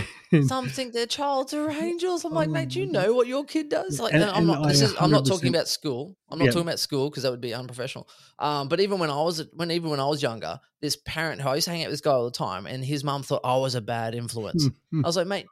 [0.48, 2.24] Some think their child's are angels.
[2.24, 4.00] I'm like, Oh mate, do you know what your kid does?
[4.00, 4.64] Like, And- I'm not.
[4.64, 4.96] I This is.
[5.00, 6.16] I'm not talking about school.
[6.30, 6.52] I'm not Yeah.
[6.52, 8.08] talking about school because that would be unprofessional.
[8.38, 11.50] Um, but even when I was when even when I was younger, this parent who
[11.50, 13.42] I used to hang out with this guy all the time, and his mum thought
[13.44, 14.68] I was a bad influence.
[14.68, 15.04] Mm, mm.
[15.04, 15.48] I was like, mate,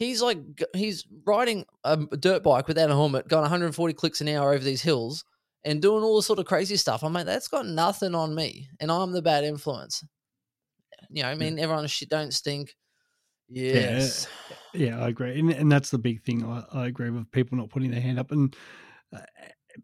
[0.00, 0.38] he's like
[0.74, 4.82] he's riding a dirt bike without a helmet, going 140 clicks an hour over these
[4.82, 5.24] hills,
[5.64, 7.04] and doing all this sort of crazy stuff.
[7.04, 10.02] I'm like, that's got nothing on me, and I'm the bad influence.
[11.10, 12.74] You know, I mean, everyone shit don't stink.
[13.48, 14.26] Yes.
[14.72, 16.44] Yeah, I agree, and, and that's the big thing.
[16.44, 18.56] I, I agree with people not putting their hand up, and
[19.14, 19.20] uh,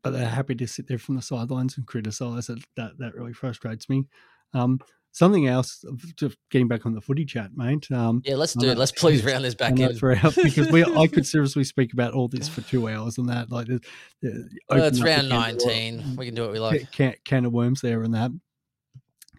[0.03, 2.59] but they're happy to sit there from the sidelines and criticise it.
[2.77, 4.07] That that really frustrates me.
[4.55, 4.81] Um,
[5.17, 5.83] something else,
[6.17, 7.91] just getting back on the footy chat, mate.
[7.91, 8.77] Um, Yeah, let's do it.
[8.77, 9.97] Let's please round this back in.
[9.99, 13.67] because we I could seriously speak about all this for two hours and that like
[13.67, 13.81] the,
[14.21, 16.17] the, Well, it's round can of 19.
[16.17, 16.93] We can do what we like.
[16.93, 18.31] can, can of worms there and that.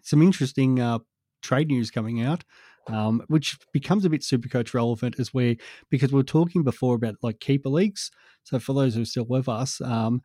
[0.02, 0.98] Some interesting uh,
[1.42, 2.42] trade news coming out,
[2.88, 5.60] um, which becomes a bit super coach relevant as we
[5.90, 8.10] because we are talking before about like keeper leagues.
[8.42, 10.22] So for those who are still with us, um,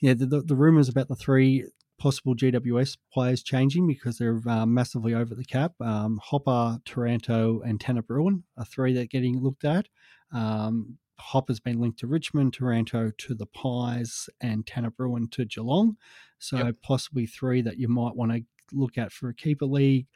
[0.00, 1.66] yeah, the, the, the rumors about the three
[1.98, 5.72] possible GWS players changing because they're uh, massively over the cap.
[5.80, 9.88] Um, Hopper, Taranto, and Tanner Bruhn are three that are getting looked at.
[10.32, 15.96] Um, Hopper's been linked to Richmond, Taranto to the Pies, and Tanner Bruhn to Geelong.
[16.38, 16.76] So Yep.
[16.82, 18.42] possibly three that you might want to
[18.72, 20.06] look at for a keeper league.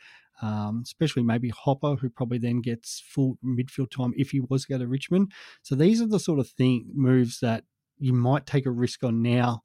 [0.40, 4.72] Um, especially maybe Hopper, who probably then gets full midfield time if he was to
[4.72, 5.30] go to Richmond.
[5.62, 7.64] So these are the sort of thing moves that
[7.98, 9.62] you might take a risk on now,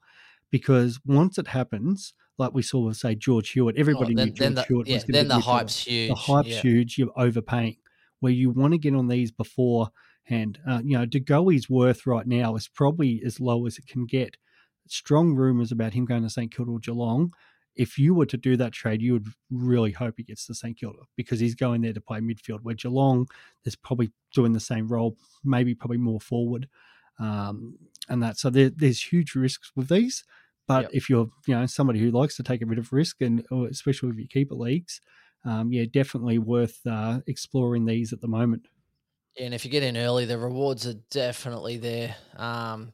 [0.52, 4.40] because once it happens, like we saw with say George Hewett, everybody Oh, knew George
[4.40, 6.10] then the, Hewett yeah, was going then to the hype's huge.
[6.10, 6.62] the hype's yeah.
[6.62, 6.98] huge.
[6.98, 7.78] You're overpaying.
[8.20, 10.60] Where you want to get on these beforehand.
[10.68, 14.06] Uh, you know, De Goey's worth right now is probably as low as it can
[14.06, 14.38] get.
[14.88, 17.34] Strong rumors about him going to St Kilda or Geelong.
[17.76, 20.76] If you were to do that trade, you would really hope he gets to St
[20.80, 22.64] Kilda because he's going there to play midfield.
[22.64, 23.28] Where Geelong
[23.66, 26.68] is probably doing the same role, maybe probably more forward,
[27.20, 27.78] um,
[28.10, 28.38] and that.
[28.38, 30.24] So there, there's huge risks with these.
[30.68, 30.92] But Yep.
[30.94, 33.68] if you're, you know, somebody who likes to take a bit of risk, and or
[33.68, 35.00] especially you keep it leagues,
[35.46, 38.68] um, yeah, definitely worth uh, exploring these at the moment.
[39.38, 42.16] Yeah, and if you get in early, the rewards are definitely there.
[42.36, 42.92] Um,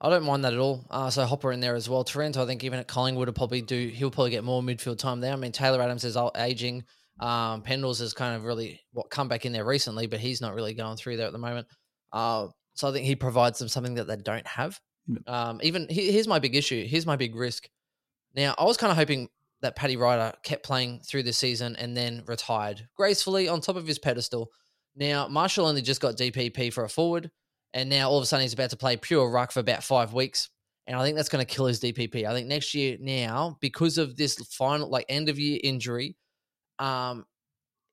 [0.00, 0.84] I don't mind that at all.
[0.90, 2.04] Uh, so Hopper in there as well.
[2.04, 3.88] Taranto, I think even at Collingwood, will probably do.
[3.88, 5.32] He'll probably get more midfield time there.
[5.32, 6.84] I mean, Taylor Adams is aging.
[7.20, 10.54] Um, Pendles has kind of really what come back in there recently, but he's not
[10.54, 11.66] really going through there at the moment.
[12.12, 12.48] Uh,
[12.78, 14.78] so I think he provides them something that they don't have.
[15.26, 16.86] Um, even here's my big issue.
[16.86, 17.68] Here's my big risk.
[18.36, 19.28] Now I was kind of hoping
[19.62, 23.86] that Paddy Ryder kept playing through the season and then retired gracefully on top of
[23.86, 24.52] his pedestal.
[24.94, 27.32] Now Marshall only just got DPP for a forward,
[27.74, 30.12] and now all of a sudden he's about to play pure ruck for about five
[30.12, 30.48] weeks,
[30.86, 32.26] and I think that's going to kill his DPP.
[32.26, 36.16] I think next year now because of this final like end of year injury,
[36.78, 37.24] um,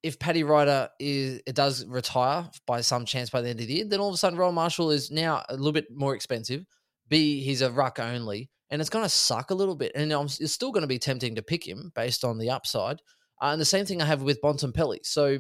[0.05, 3.73] if Paddy Ryder is it does retire by some chance by the end of the
[3.73, 6.63] year, then all of a sudden Rowan Marshall is now a little bit more expensive.
[7.09, 9.93] B he's a ruck only, and it's going to suck a little bit.
[9.95, 12.97] And I'm, it's still going to be tempting to pick him based on the upside.
[13.41, 14.99] Uh, and the same thing I have with Bontempelli.
[15.03, 15.39] So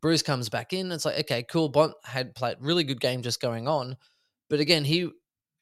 [0.00, 0.90] Bruce comes back in.
[0.90, 1.68] It's like okay, cool.
[1.68, 3.96] Bont had played really good game just going on,
[4.50, 5.10] but again he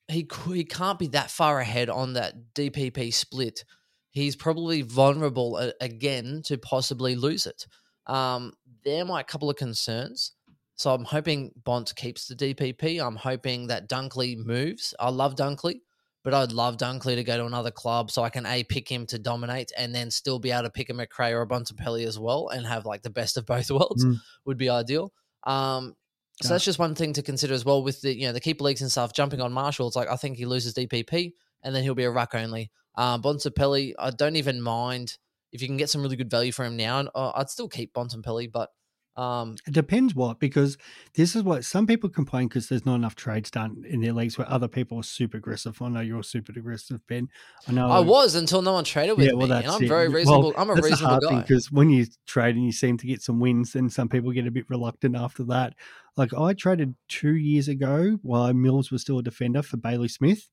[0.09, 3.67] he he can't be that far ahead on that DPP split.
[4.13, 7.67] He's probably vulnerable again to possibly lose it.
[8.07, 8.53] Um,
[8.85, 10.33] they're my couple of concerns.
[10.75, 13.05] So I'm hoping Bont keeps the DPP.
[13.05, 14.95] I'm hoping that Dunkley moves.
[14.99, 15.81] I love Dunkley,
[16.25, 19.07] but I'd love Dunkley to go to another club so I can a pick him
[19.07, 22.19] to dominate and then still be able to pick a McRae or a Bontempelli as
[22.19, 24.17] well and have like the best of both worlds Mm.
[24.47, 25.13] would be ideal.
[25.45, 25.95] Um,
[26.43, 26.55] so Yeah.
[26.55, 28.81] that's just one thing to consider as well with the you know the keeper leagues
[28.83, 29.13] and stuff.
[29.13, 32.11] Jumping on Marshall, it's like I think he loses DPP and then he'll be a
[32.11, 32.71] ruck only.
[32.97, 35.19] Um, Bontempelli, I don't even mind
[35.53, 37.07] if you can get some really good value for him now.
[37.15, 38.71] Uh, I'd still keep Bontempelli, but
[39.15, 40.79] um, It depends what, because
[41.15, 44.39] this is what some people complain because there's not enough trades done in their leagues
[44.39, 45.81] where other people are super aggressive.
[45.83, 47.29] I know you're super aggressive, Ben.
[47.69, 49.27] I know I was until no one traded with.
[49.27, 49.89] Yeah, well, me, and I'm it.
[49.89, 50.55] very Well, reasonable.
[50.57, 51.41] I'm a that's reasonable hard guy.
[51.43, 54.47] because when you trade and you seem to get some wins, then some people get
[54.47, 55.75] a bit reluctant after that.
[56.17, 60.49] Like I traded two years ago while Mills was still a defender for Bailey Smith,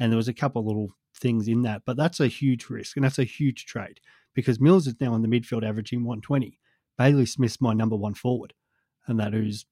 [0.00, 2.96] and there was a couple of little things in that, but that's a huge risk
[2.96, 4.00] and that's a huge trade
[4.34, 6.58] because Mills is now in the midfield averaging 120.
[6.98, 8.52] Bailey Smith's my number one forward,
[9.06, 9.64] and that who's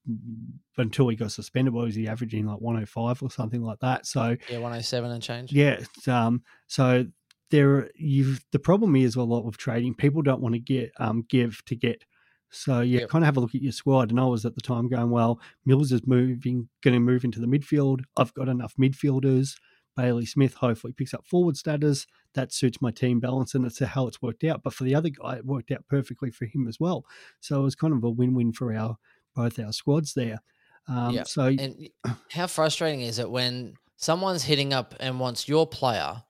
[0.77, 4.05] until he got suspended, what was he averaging like 105 or something like that?
[4.05, 5.51] So yeah, 107 and change.
[5.53, 5.81] yeah.
[6.07, 7.05] Um, so
[7.51, 9.93] there, you the problem is a lot with trading.
[9.95, 12.03] People don't want to get um, give to get.
[12.51, 13.09] So you Yep.
[13.09, 14.09] kind of have a look at your squad.
[14.09, 17.39] And I was at the time going, well, Mills is moving, going to move into
[17.39, 18.01] the midfield.
[18.17, 19.55] I've got enough midfielders.
[19.99, 22.07] Bailey Smith hopefully picks up forward status.
[22.35, 24.61] That suits my team balance, and that's how it's worked out.
[24.63, 27.05] But for the other guy, it worked out perfectly for him as well.
[27.39, 28.97] So it was kind of a win-win for our
[29.35, 30.39] both our squads there.
[30.87, 31.27] Um, Yep.
[31.27, 31.89] So And
[32.31, 36.23] how frustrating is it when someone's hitting up and wants your player,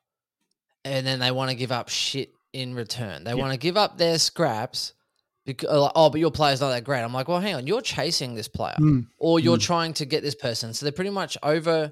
[0.83, 3.23] and then they want to give up shit in return?
[3.23, 3.35] They Yeah.
[3.37, 4.93] want to give up their scraps.
[5.45, 7.01] Because, oh, but your player's not that great.
[7.01, 9.61] I'm like, well, hang on, you're chasing this player, Mm, or you're mm.
[9.61, 10.73] trying to get this person.
[10.73, 11.91] So they're pretty much over.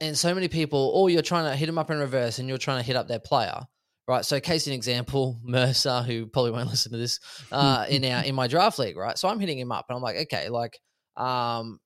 [0.00, 2.58] And so many people, or you're trying to hit them up in reverse, and you're
[2.58, 3.60] trying to hit up their player,
[4.06, 4.24] right?
[4.24, 7.20] So, case in example, Mercer, who probably won't listen to this,
[7.50, 9.16] uh, in our in my draft league, right?
[9.16, 10.78] So I'm hitting him up, and I'm like, okay, like,
[11.16, 11.80] um,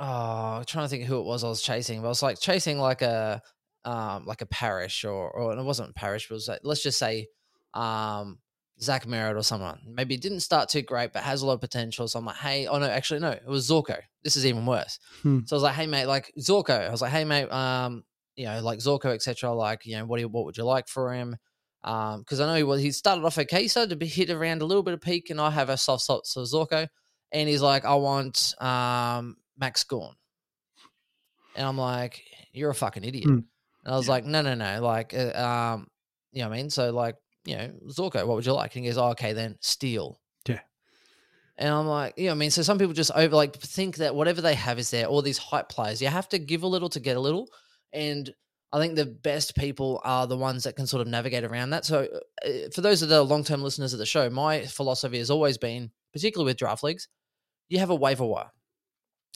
[0.00, 2.40] oh, I'm trying to think who it was I was chasing, but I was like
[2.40, 3.42] chasing like a
[3.84, 6.98] um like a parish or or it wasn't parish, but it was like, let's just
[6.98, 7.28] say
[7.74, 8.38] um
[8.80, 9.80] Zach Merrett or someone.
[9.86, 12.06] Maybe it didn't start too great, but has a lot of potential.
[12.08, 13.98] So I'm like, hey, oh no, actually no, it was Zorko.
[14.22, 14.98] This is even worse.
[15.22, 15.40] Hmm.
[15.46, 16.88] So I was like, hey mate, like Zorko.
[16.88, 18.04] I was like, hey mate, um,
[18.36, 19.52] you know, like Zorko, etc.
[19.52, 21.36] Like, you know, what do you, what would you like for him?
[21.82, 24.62] Um, because I know he was he started off okay, so to be hit around
[24.62, 26.88] a little bit of peak, and I have a soft spot for Zorko,
[27.32, 30.14] and he's like, I want um Max Gawn,
[31.56, 32.22] and I'm like,
[32.52, 33.26] you're a fucking idiot.
[33.26, 33.38] Hmm.
[33.84, 35.86] And I was like, no, no, no, like, uh, um,
[36.32, 36.70] you know what I mean?
[36.70, 37.14] So like,
[37.48, 38.76] you know, Zorko, what would you like?
[38.76, 40.20] And he goes, oh, okay, then Steele.
[40.46, 40.60] Yeah.
[41.56, 44.14] And I'm like, you know, I mean, so some people just over like think that
[44.14, 45.06] whatever they have is there.
[45.06, 47.48] All these hype players, you have to give a little to get a little,
[47.90, 48.30] and
[48.70, 51.86] I think the best people are the ones that can sort of navigate around that.
[51.86, 52.06] So,
[52.44, 55.56] uh, for those of the long term listeners of the show, my philosophy has always
[55.56, 57.08] been, particularly with draft leagues,
[57.70, 58.50] you have a waiver wire,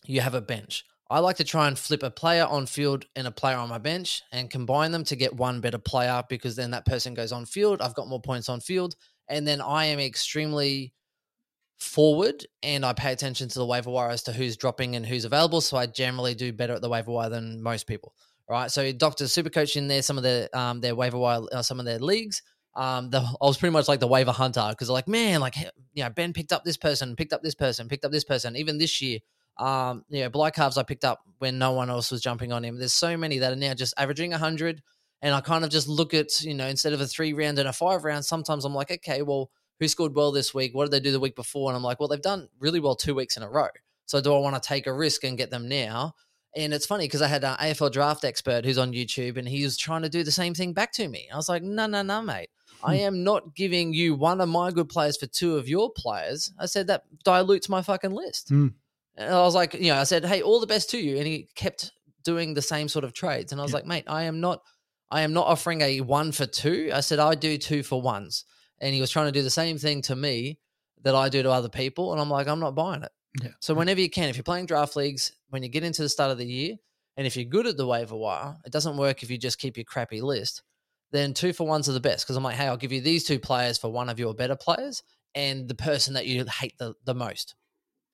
[0.05, 0.85] you have a bench.
[1.13, 3.77] I like to try and flip a player on field and a player on my
[3.77, 7.45] bench and combine them to get one better player because then that person goes on
[7.45, 7.83] field.
[7.83, 8.97] I've got more points on field.
[9.29, 10.95] And then I am extremely
[11.79, 15.27] forward and I pay attention to the waiver wire as to who's dropping and who's
[15.27, 15.61] available.
[15.61, 18.15] So I generally do better at the waiver wire than most people.
[18.49, 18.71] Right.
[18.71, 19.25] So Dr.
[19.25, 22.43] Supercoach in there, some of their um their waiver wire, uh, some of their leagues.
[22.75, 25.57] Um, the, I was pretty much like the waiver hunter because like, man, like
[25.93, 28.57] you know, Ben picked up this person, picked up this person, picked up this person.
[28.57, 29.19] Even this year,
[29.59, 32.65] um, you know, Blake Acres I picked up when no one else was jumping on
[32.65, 32.79] him.
[32.79, 34.83] There's so many that are now just averaging hundred,
[35.21, 37.69] and I kind of just look at you know instead of a three round and
[37.69, 39.51] a five round, sometimes I'm like, okay, well,
[39.81, 40.75] who scored well this week?
[40.75, 41.71] What did they do the week before?
[41.71, 43.69] And I'm like, well, they've done really well two weeks in a row.
[44.07, 46.15] So do I want to take a risk and get them now?
[46.55, 49.65] And it's funny because I had an AFL draft expert who's on YouTube and he
[49.65, 51.29] was trying to do the same thing back to me.
[51.33, 52.51] I was like, no, no, no, mate.
[52.85, 56.53] I am not giving you one of my good players for two of your players.
[56.59, 58.49] I said that dilutes my fucking list.
[58.49, 58.69] Hmm.
[59.17, 61.19] And I was like, you know, I said, hey, all the best to you.
[61.19, 61.93] And he kept
[62.25, 63.53] doing the same sort of trades.
[63.53, 63.77] And I was Yeah.
[63.79, 64.63] like, mate, I am not,
[65.11, 66.91] I am not offering a one for two.
[66.95, 68.45] I said, I do two for ones.
[68.81, 70.59] And he was trying to do the same thing to me
[71.03, 72.13] that I do to other people.
[72.13, 73.13] And I'm like, I'm not buying it.
[73.43, 73.51] Yeah.
[73.61, 76.31] So whenever you can, if you're playing draft leagues, when you get into the start
[76.31, 76.77] of the year,
[77.17, 79.77] and if you're good at the waiver wire, it doesn't work if you just keep
[79.77, 80.63] your crappy list.
[81.11, 83.25] Then two for ones are the best because I'm like, hey, I'll give you these
[83.25, 85.03] two players for one of your better players
[85.35, 87.55] and the person that you hate the, the most.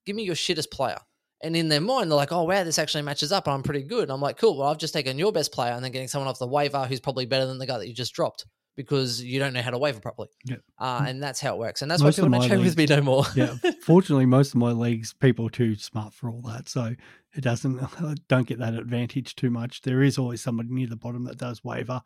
[0.09, 0.97] Give me your shittest player.
[1.43, 3.47] And in their mind, they're like, oh, wow, this actually matches up.
[3.47, 4.05] I'm pretty good.
[4.05, 4.57] And I'm like, cool.
[4.57, 6.99] Well, I've just taken your best player and then getting someone off the waiver who's
[6.99, 9.77] probably better than the guy that you just dropped because you don't know how to
[9.77, 10.29] waiver properly.
[10.47, 10.57] Yeah.
[10.79, 11.83] Uh, and that's how it works.
[11.83, 13.25] And that's Most why people don't trade with me no more.
[13.37, 13.55] yeah.
[13.83, 16.95] Fortunately, most of my leagues, people are too smart for all that, so
[17.35, 17.83] it doesn't
[18.29, 19.83] don't get that advantage too much.
[19.83, 22.01] There is always somebody near the bottom that does waiver.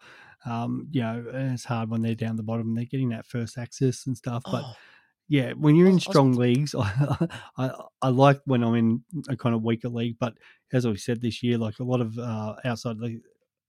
[0.44, 2.74] Um, you know, it's hard when they're down the bottom.
[2.74, 4.64] They're getting that first access and stuff, but.
[4.66, 4.72] Oh,
[5.32, 7.70] Yeah, when you're in was- I was- strong leagues, I, I
[8.02, 10.16] I like when I'm in a kind of weaker league.
[10.20, 10.34] But
[10.74, 13.18] as I said this year, like a lot of uh, outside the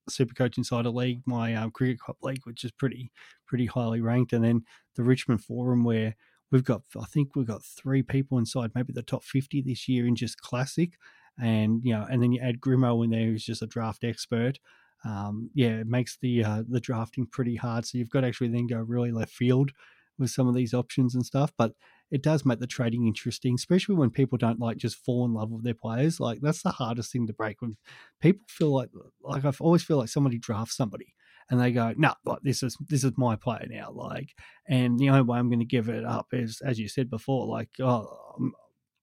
[0.10, 3.14] Super Coach Insider League, my um, Cricket Club League, which is pretty
[3.48, 4.64] pretty highly ranked, and then
[4.96, 6.16] the Richmond Forum, where
[6.52, 10.06] we've got I think we've got three people inside maybe the top fifty this year
[10.06, 10.94] in just classic,
[11.42, 14.60] and you know, and then you add Grimo in there, who's just a draft expert.
[15.06, 17.86] Um, yeah, it makes the uh, the drafting pretty hard.
[17.86, 19.72] So you've got to actually then go really left field
[20.18, 21.52] with some of these options and stuff.
[21.58, 21.74] But
[22.12, 25.50] it does make the trading interesting, especially when people don't like just fall in love
[25.50, 26.20] with their players.
[26.20, 27.78] Like that's the hardest thing to break when
[28.22, 28.90] people feel like
[29.22, 31.14] like I've always feel like somebody drafts somebody
[31.50, 33.92] and they go, no, like this is this is my player now.
[33.92, 34.30] Like,
[34.68, 37.48] and the only way I'm going to give it up is, as you said before,
[37.48, 38.54] like, oh, um,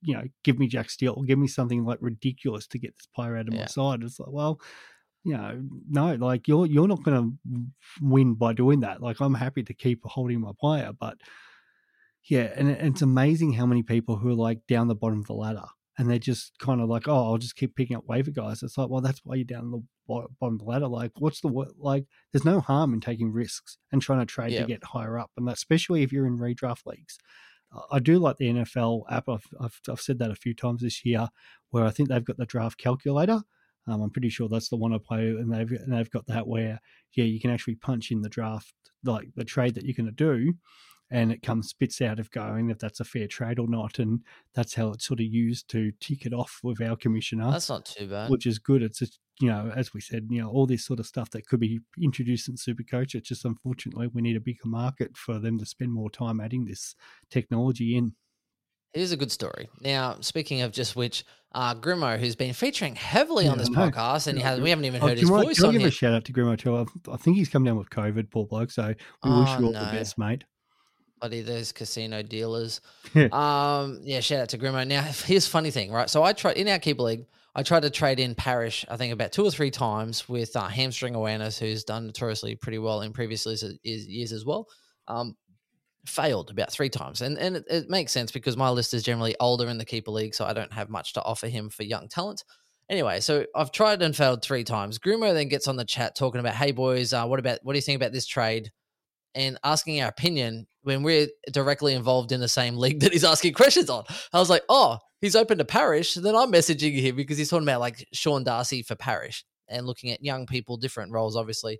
[0.02, 3.36] you know, give me Jack Steele, give me something like ridiculous to get this player
[3.36, 4.02] out of my side.
[4.02, 4.60] It's like, well,
[5.24, 7.62] you know, no, like you're you're not going to
[8.00, 9.02] win by doing that.
[9.02, 11.18] Like I'm happy to keep holding my player, but
[12.28, 15.26] yeah, and it- it's amazing how many people who are like down the bottom of
[15.26, 15.64] the ladder
[15.98, 18.62] and they're just kind of like, oh, I'll just keep picking up waiver guys.
[18.62, 20.88] It's like, well, that's why you're down the bottom of the ladder.
[20.88, 21.48] Like, what's the
[21.78, 22.06] like?
[22.32, 24.62] There's no harm in taking risks and trying to trade Yeah.
[24.62, 27.18] to get higher up, and that especially if you're in redraft leagues.
[27.74, 29.28] Uh, I do like the NFL app.
[29.28, 31.28] I've, I've I've said that a few times this year,
[31.70, 33.42] where I think they've got the draft calculator.
[33.86, 36.46] Um, I'm pretty sure that's the one I play, and they've and they've got that
[36.46, 36.80] where
[37.14, 38.72] yeah, you can actually punch in the draft
[39.04, 40.54] like the trade that you're going to do,
[41.10, 44.20] and it comes spits out of going if that's a fair trade or not, and
[44.54, 47.84] that's how it's sort of used to tick it off with our commissioner, that's not
[47.84, 48.30] too bad.
[48.30, 48.82] which is good.
[48.82, 51.46] It's just you know as we said, you know all this sort of stuff that
[51.46, 53.14] could be introduced in Supercoach.
[53.14, 56.66] It's just unfortunately we need a bigger market for them to spend more time adding
[56.66, 56.94] this
[57.30, 58.14] technology in.
[58.92, 59.68] Here's a good story.
[59.80, 64.36] Now, speaking of just which, uh, Grimo, who's been featuring heavily on this podcast, and
[64.36, 65.90] he Yeah, has, we haven't even Oh, heard his you voice can I give a
[65.90, 66.86] shout out to Grimo too?
[67.12, 68.70] I, think he's come down with COVID, poor bloke.
[68.72, 68.86] So
[69.24, 69.84] we wish Oh, you all no.
[69.84, 70.44] the best, mate.
[71.20, 72.80] Buddy, those casino dealers.
[73.14, 73.28] Yeah.
[73.32, 74.86] Um, yeah, shout out to Grimo.
[74.86, 76.08] Now, here's a funny thing, right?
[76.10, 77.26] So I tried in our keeper league.
[77.54, 80.68] I tried to trade in Parish, I think about two or three times with uh,
[80.68, 84.68] hamstring awareness, who's done notoriously pretty well in previous years, years as well.
[85.08, 85.36] Um,
[86.06, 89.36] failed about three times, and and it, it makes sense because my list is generally
[89.40, 92.08] older in the keeper league, so I don't have much to offer him for young
[92.08, 92.44] talent.
[92.88, 94.98] Anyway, so I've tried and failed three times.
[94.98, 97.78] Grimo then gets on the chat talking about, "Hey boys, uh, what about what do
[97.78, 98.70] you think about this trade?"
[99.34, 103.54] and asking our opinion when we're directly involved in the same league that he's asking
[103.54, 104.04] questions on.
[104.32, 106.14] I was like, oh, he's open to Parish.
[106.14, 110.10] Then I'm messaging him because he's talking about like Sean Darcy for Parish and looking
[110.10, 111.78] at young people, different roles, obviously.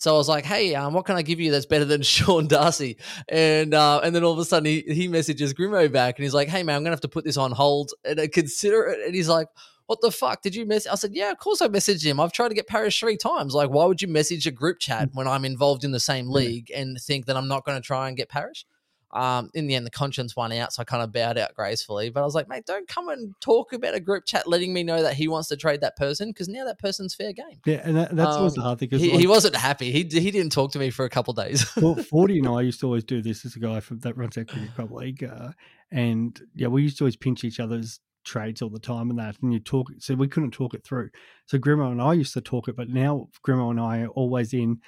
[0.00, 2.46] So I was like, hey, um, what can I give you that's better than Sean
[2.46, 2.96] Darcy?
[3.28, 6.32] And uh, and then all of a sudden he, he messages Grimo back and he's
[6.32, 8.86] like, hey, man, I'm going to have to put this on hold and I consider
[8.86, 9.06] it.
[9.06, 9.48] And he's like,
[9.86, 10.40] what the fuck?
[10.40, 10.86] Did you mess?
[10.86, 12.18] I said, yeah, of course I messaged him.
[12.18, 13.54] I've tried to get Parish three times.
[13.54, 16.70] Like, why would you message a group chat when I'm involved in the same league
[16.74, 18.64] and think that I'm not going to try and get Parish?
[19.12, 22.10] Um, in the end, the conscience won out, so I kind of bowed out gracefully.
[22.10, 24.82] But I was like, mate, don't come and talk about a group chat letting me
[24.82, 27.60] know that he wants to trade that person because now that person's fair game.
[27.66, 29.90] Yeah, and that, that's always the Um, hard thing because He, he wasn't happy.
[29.90, 31.66] He he didn't talk to me for a couple days.
[31.76, 34.38] well, Forty and I used to always do this as a guy from that runs
[34.38, 35.50] our cricket club league, uh,
[35.90, 39.36] and yeah, we used to always pinch each other's trades all the time and that,
[39.42, 39.90] and you talk.
[39.98, 41.10] So we couldn't talk it through.
[41.46, 44.52] So Grimo and I used to talk it, but now Grimo and I are always
[44.52, 44.80] in,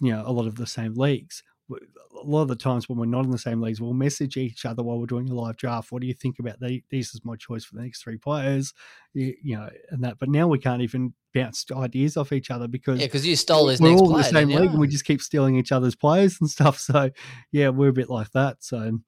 [0.00, 1.42] you know, a lot of the same leagues.
[1.70, 4.64] A lot of the times when we're not in the same leagues, we'll message each
[4.64, 5.90] other while we're doing a live draft.
[5.90, 7.14] What do you think about the, these?
[7.14, 8.72] Is my choice for the next three players,
[9.14, 10.18] you, you know, and that.
[10.18, 13.68] But now we can't even bounce ideas off each other because yeah, because you stole
[13.68, 14.58] his we're next all in the same you?
[14.58, 16.78] league and we just keep stealing each other's players and stuff.
[16.78, 17.10] So
[17.52, 18.64] yeah, we're a bit like that.
[18.64, 18.98] So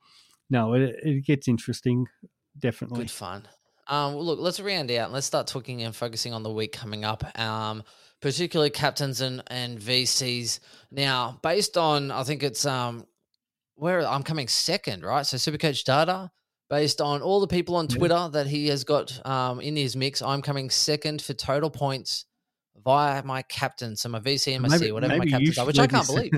[0.50, 2.06] no, it, it gets interesting,
[2.58, 3.00] definitely.
[3.00, 3.48] Good fun.
[3.86, 6.72] Um, well, look, let's round out and let's start talking and focusing on the week
[6.72, 7.38] coming up.
[7.38, 7.82] Um,
[8.20, 10.60] particularly captains and, and VCs.
[10.90, 13.06] Now, based on I think it's um
[13.74, 15.24] where I'm coming second, right?
[15.24, 16.30] So Supercoach data,
[16.68, 17.86] based on all the people on.
[17.88, 22.26] Twitter that he has got um in his mix, I'm coming second for total points
[22.84, 23.96] via my captain.
[23.96, 26.32] So my VC and my C, whatever my maybe captains are, which I can't believe.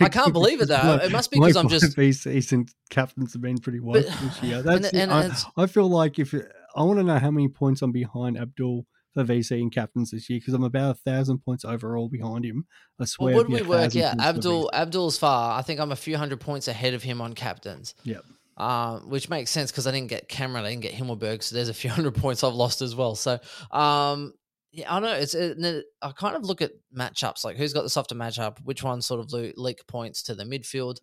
[0.00, 0.98] I can't believe it though.
[1.02, 4.62] It must be because I'm just VCs and captains have been pretty woke this year.
[4.62, 7.92] That's and I, I feel like if I want to know how many points I'm
[7.92, 8.86] behind Abdul
[9.16, 12.66] for VC and captains this year because I'm about a thousand points overall behind him.
[13.00, 13.34] I swear.
[13.34, 14.16] Well, would we work out?
[14.16, 15.58] for Abdul Abdul's far.
[15.58, 17.94] I think I'm a few hundred points ahead of him on captains.
[18.04, 18.22] Yep.
[18.58, 21.70] Um, which makes sense because I didn't get Cameron, I didn't get Himmelberg, so there's
[21.70, 23.14] a few hundred points I've lost as well.
[23.14, 23.38] So,
[23.70, 24.34] um,
[24.72, 25.16] yeah, I don't know.
[25.16, 28.82] It's it, I kind of look at matchups like who's got the softer matchup, which
[28.82, 30.98] one sort of leak points to the midfield,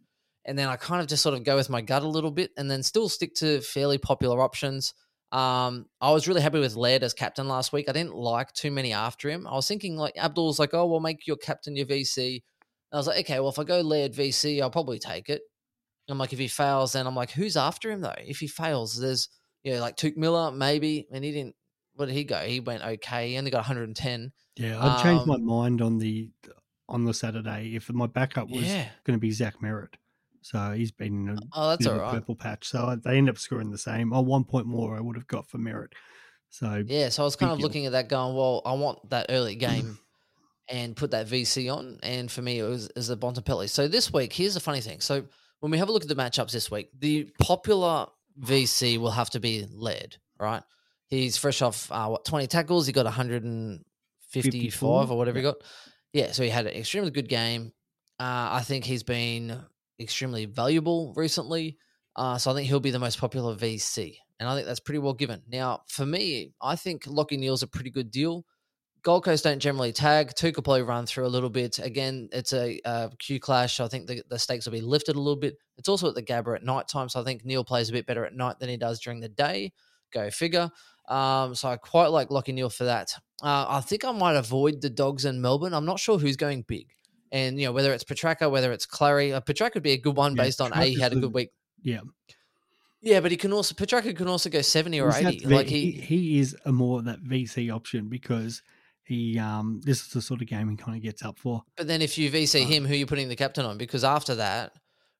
[0.45, 2.51] and then I kind of just sort of go with my gut a little bit,
[2.57, 4.93] and then still stick to fairly popular options.
[5.34, 7.89] Um, I was really happy with Laird as captain last week.
[7.89, 9.47] I didn't like too many after him.
[9.47, 12.34] I was thinking like Abdul's like, oh, well, make your captain your VC.
[12.36, 12.41] And
[12.93, 15.41] I was like, okay, well, if I go Laird VC, I'll probably take it.
[16.07, 18.13] I'm like, if he fails, then I'm like, who's after him though?
[18.19, 19.29] If he fails, there's
[19.63, 21.55] you know, like Touk Miller, maybe, and he didn't.
[21.95, 22.39] What did he go?
[22.39, 23.29] He went okay.
[23.29, 24.31] He only got 110.
[24.57, 26.29] Yeah, I'd changed my Um, mind on the
[26.89, 28.89] on the Saturday if my backup was Yeah.
[29.05, 29.93] going to be Zach Merrett.
[30.46, 32.12] So he's been in a Oh, that's all right.
[32.12, 32.68] purple patch.
[32.68, 34.14] So they end up scoring the same.
[34.14, 35.94] Oh, one point more I would have got for Merrett.
[36.50, 39.28] So Yeah, so I was kind of looking at that, going, well, I want that
[39.30, 39.98] early game
[40.70, 42.00] and put that VC on.
[42.04, 43.70] And for me, it was is the Bontempelli.
[43.70, 45.00] So this week, here's the funny thing.
[45.00, 45.24] So
[45.62, 48.08] when we have a look at the matchups this week, the popular
[48.41, 50.62] VC will have to be led, right?
[51.08, 52.86] He's fresh off uh, what 20 tackles.
[52.88, 53.82] He got 155
[54.44, 55.56] 54, or whatever he got.
[56.12, 57.72] Yeah, so he had an extremely good game.
[58.20, 59.60] Uh, I think he's been
[60.00, 61.78] extremely valuable recently.
[62.16, 64.18] Uh, so I think he'll be the most popular VC.
[64.39, 65.41] And I think that's pretty well given.
[65.48, 68.46] Now, for me, I think Lachie Neale's a pretty good deal.
[69.04, 70.32] Gold Coast don't generally tag.
[70.36, 71.78] Two could probably run through a little bit.
[71.80, 73.80] Again, it's a, uh Q clash.
[73.80, 75.58] I think the, the stakes will be lifted a little bit.
[75.78, 77.10] It's also at the Gabba at night time.
[77.10, 79.30] So I think Neale plays a bit better at night than he does during the
[79.30, 79.74] day.
[80.14, 80.70] Go figure.
[81.10, 83.14] Um, so I quite like Lachie Neale for that.
[83.41, 85.74] Uh, I think I might avoid the dogs in Melbourne.
[85.74, 86.88] I'm not sure who's going big.
[87.34, 89.34] And, you know, whether it's Petracca, whether it's Clary.
[89.34, 91.21] Uh, Petracca would be a good one Yeah, based on A, he had a Petracca's
[91.21, 91.49] good week.
[91.81, 91.99] yeah,
[93.01, 95.47] Yeah, but he can also Petracca can also go seventy or He's eighty.
[95.47, 98.61] Like he, he, is a more that VC option because
[99.03, 101.63] he um this is the sort of game he kind of gets up for.
[101.75, 103.77] but then if you VC Uh, him, who are you putting the captain on?
[103.79, 104.73] Because after that,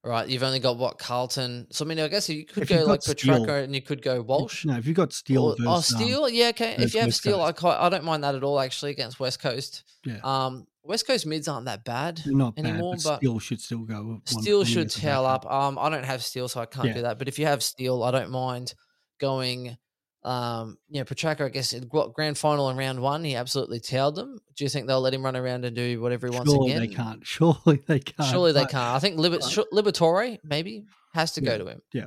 [0.03, 1.68] right, you've only got what Carlton.
[1.72, 4.66] So I mean, I guess you could go like Petracca and you could go Walsh.
[4.66, 6.76] No, if you've got Steele, Or, oh, versus, um, Steele, yeah, okay.
[6.80, 7.59] If you have West Steele, I Coast.
[7.59, 8.59] quite, I don't mind that at all.
[8.59, 12.18] Actually, against West Coast, yeah, um, West Coast mids aren't that bad.
[12.26, 14.22] they're not anymore, bad, but but Steele should still go.
[14.26, 15.50] Steele should tail up.
[15.50, 16.94] Um, I don't have Steele, so I can't Yeah.
[16.94, 17.18] do that.
[17.20, 18.74] But if you have Steele, I don't mind
[19.20, 19.78] going,
[20.24, 24.16] um, you know, Petracca, I guess, in grand final in round one, he absolutely tailed
[24.16, 24.40] them.
[24.56, 26.82] Do you think they'll let him run around and do whatever he wants Surely again?
[26.90, 27.20] they can't.
[27.28, 28.30] Surely they can't.
[28.30, 28.76] Surely they can't.
[28.96, 31.82] I think Liber- Liberatore maybe has to Yeah, go to him.
[31.94, 32.06] yeah.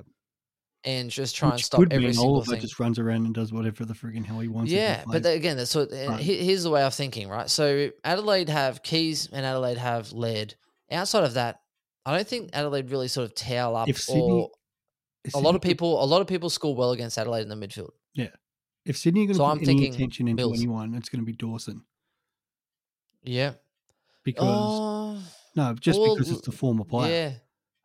[0.87, 2.61] And just try and stop every single Oliver thing.
[2.61, 4.70] just runs around and does whatever the frigging hell he wants.
[4.70, 5.91] Yeah, but again, that's what.
[5.91, 6.20] Right.
[6.20, 7.51] Here's the way I'm thinking, right?
[7.51, 10.55] So Adelaide have Keays and Adelaide have Laird.
[10.93, 11.61] Outside of that,
[12.05, 13.89] I don't think Adelaide really sort of towel up.
[13.89, 14.51] If Sydney- or
[15.24, 17.57] If a lot of people, a lot of people score well against Adelaide in the
[17.57, 17.91] midfield.
[18.14, 18.28] Yeah,
[18.84, 20.61] if Sydney are going to So put I'm any thinking attention into Mills.
[20.61, 21.84] anyone, it's going to be Dawson
[23.24, 23.55] Yeah.
[24.22, 25.18] because Oh,
[25.57, 27.11] no, just well, because it's the former player.
[27.30, 27.32] yeah.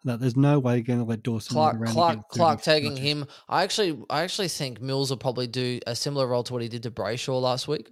[0.03, 3.05] That there's no way you're going to let Dawson run Clark, Clark, Clark taking touches.
[3.05, 3.27] him.
[3.47, 6.69] I actually, I actually think Mills will probably do a similar role to what he
[6.69, 7.91] did to Brayshaw last week,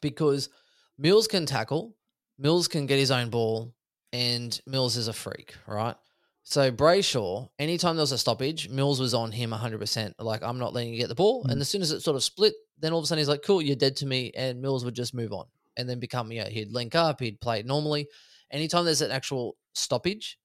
[0.00, 0.48] because
[0.96, 1.94] Mills can tackle,
[2.38, 3.74] Mills can get his own ball,
[4.12, 5.96] and Mills is a freak, right?
[6.44, 10.14] So Brayshaw, anytime there was a stoppage, Mills was on him 100%.
[10.18, 11.44] Like, I'm not letting you get the ball.
[11.44, 11.52] Mm.
[11.52, 13.42] And as soon as it sort of split, then all of a sudden he's like,
[13.44, 14.32] cool, you're dead to me.
[14.36, 15.46] And Mills would just move on
[15.76, 18.08] and then become, you know, he'd link up, he'd play normally.
[18.50, 20.36] Anytime there's an actual stoppage,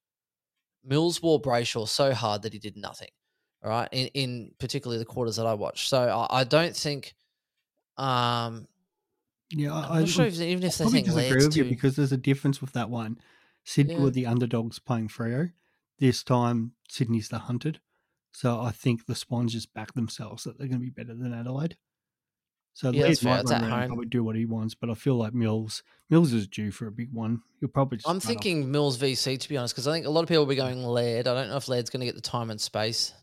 [0.88, 3.10] Mills wore Brayshaw so hard that he did nothing.
[3.64, 3.90] All right.
[3.92, 5.90] In, in particularly the quarters that I watched.
[5.90, 7.16] So I, I don't think,
[7.98, 8.68] um,
[9.50, 12.12] Yeah, I'm I, not sure if, even if they think disagree with you because there's
[12.12, 13.20] a difference with that one.
[13.64, 14.02] Sydney Yeah.
[14.02, 15.52] were the underdogs playing Freo.
[16.00, 17.80] This time, Sydney's the hunted.
[18.32, 21.34] So I think the Swans just back themselves that they're going to be better than
[21.34, 21.76] Adelaide.
[22.78, 23.40] So Yeah, that's fair.
[23.40, 23.88] It's at home.
[23.88, 26.92] probably do what he wants, but I feel like Mills Mills is due for a
[26.92, 27.42] big one.
[27.60, 27.98] He'll probably.
[27.98, 28.24] Just I'm run off.
[28.24, 30.56] thinking Mills VC to be honest, because I think a lot of people will be
[30.56, 31.28] going Laird.
[31.28, 33.14] I don't know if Laird's going to get the time and space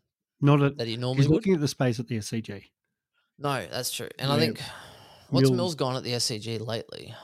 [0.41, 0.77] not at.
[0.79, 1.37] that he normally He's would.
[1.37, 2.65] looking at the space at the SCG.
[3.39, 4.09] No, that's true.
[4.19, 4.61] And I think
[5.31, 7.15] what's Mills- Mills gone at the SCG lately?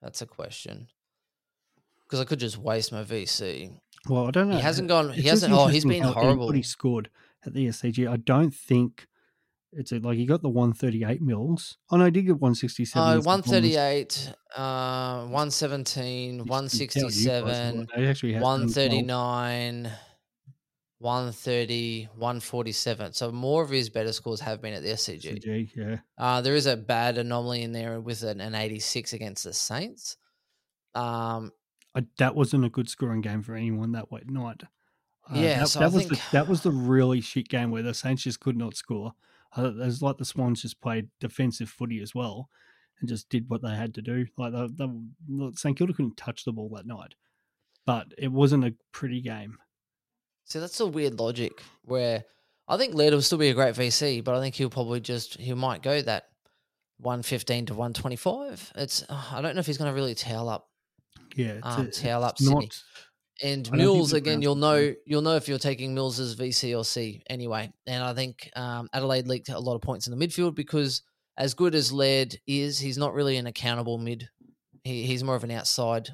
[0.00, 0.88] That's a question.
[2.06, 3.70] Because I could just waste my VC.
[4.08, 4.56] Well, I don't know.
[4.56, 5.12] He hasn't gone.
[5.12, 5.52] He hasn't.
[5.52, 6.52] Oh, he's been horrible.
[6.52, 7.10] He scored
[7.44, 9.06] at the SCG, I don't think
[9.76, 11.78] it's a, like he got the 138 Mills.
[11.90, 13.02] Oh no, he did get 167.
[13.02, 17.44] Oh, as the Bombers 138, uh, 117, You can tell you guys a lot.
[17.44, 19.92] 167, They actually had done 139,
[20.98, 23.12] 130, 147.
[23.12, 25.38] So more of his better scores have been at the SCG.
[25.44, 25.96] SCG, yeah.
[26.16, 30.16] Uh, there is a bad anomaly in there with an, an 86 against the Saints.
[30.94, 31.50] Um,
[31.94, 34.62] I, that wasn't a good scoring game for anyone that night.
[35.30, 37.70] Uh, Yeah, that, so that I was think- the, that was the really shit game
[37.70, 39.12] where the Saints just could not score.
[39.56, 42.48] It was like the Swans just played defensive footy as well,
[43.00, 44.26] and just did what they had to do.
[44.36, 44.68] Like the,
[45.28, 47.14] the, St Kilda couldn't touch the ball that night,
[47.86, 49.58] but it wasn't a pretty game.
[50.44, 52.24] So that's a weird logic where
[52.68, 55.38] I think Laird will still be a great VC, but I think he'll probably just
[55.38, 56.24] he might go that
[56.98, 58.72] one fifteen to one twenty five.
[58.76, 60.68] It's I don't know if he's going to really tail up
[61.36, 62.66] Yeah, it's, um, tail up it's Sydney.
[62.66, 62.82] not.
[63.42, 66.36] And I don't think Mills again, you'll know you'll know if you're taking Mills as
[66.36, 67.72] VC or C anyway.
[67.86, 71.02] And I think um, Adelaide leaked a lot of points in the midfield because
[71.36, 74.28] as good as Laird is, he's not really an accountable mid.
[74.84, 76.10] He, he's more of an outside,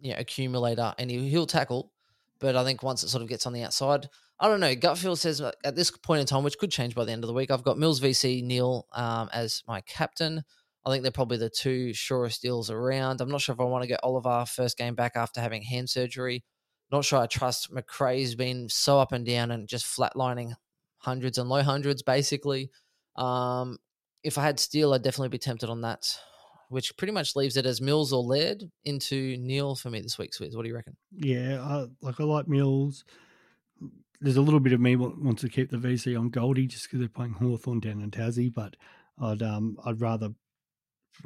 [0.00, 1.92] you know, accumulator, and he, he'll tackle.
[2.40, 4.08] But I think once it sort of gets on the outside,
[4.38, 4.74] I don't know.
[4.74, 7.28] Gut feel says at this point in time, which could change by the end of
[7.28, 10.42] the week, I've got Mills VC Neale um, as my captain.
[10.84, 13.20] I think they're probably the two surest deals around.
[13.20, 15.90] I'm not sure if I want to get Oliver first game back after having hand
[15.90, 16.44] surgery.
[16.90, 20.54] Not sure I trust McRae's been so up and down and just flatlining
[20.98, 22.70] hundreds and low hundreds basically.
[23.16, 23.78] Um,
[24.22, 26.18] if I had Steele, I'd definitely be tempted on that,
[26.68, 30.32] which pretty much leaves it as Mills or Laird into Neale for me this week.
[30.32, 30.96] Swizz, what do you reckon?
[31.12, 33.04] Yeah, I, like I like Mills.
[34.20, 36.84] There's a little bit of me wa- wants to keep the VC on Goldie just
[36.84, 38.76] because they're playing Hawthorn down in Tassie, but
[39.18, 40.30] I'd um I'd rather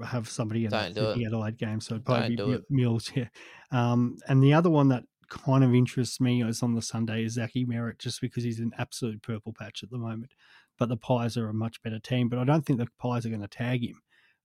[0.05, 1.81] have somebody in Don't do Adelaide game.
[1.81, 2.65] So it'd probably Don't be it.
[2.71, 3.11] Mills.
[3.17, 3.29] Yeah,
[3.71, 7.35] um, and the other one that kind of interests me is on the Sunday is
[7.35, 10.33] Zachy Merrett, just because he's an absolute purple patch at the moment.
[10.79, 13.29] But the Pies are a much better team, but I don't think the Pies are
[13.31, 14.01] going to tag him.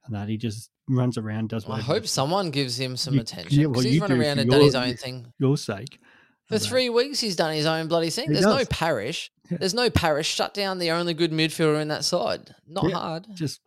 [0.05, 1.85] And that he just runs around, does I whatever.
[1.93, 4.73] hope someone gives him some You- attention yeah, well, he's run around and done his
[4.73, 5.33] your- own thing.
[5.37, 5.99] your sake.
[6.47, 8.27] For three weeks, he's done his own bloody thing.
[8.29, 9.29] He There's no Parish.
[9.51, 9.57] Yeah.
[9.59, 10.27] There's no Parish.
[10.33, 12.55] Shut down the only good midfielder in that side.
[12.67, 12.95] Not Yeah.
[12.95, 13.27] hard.
[13.35, 13.61] just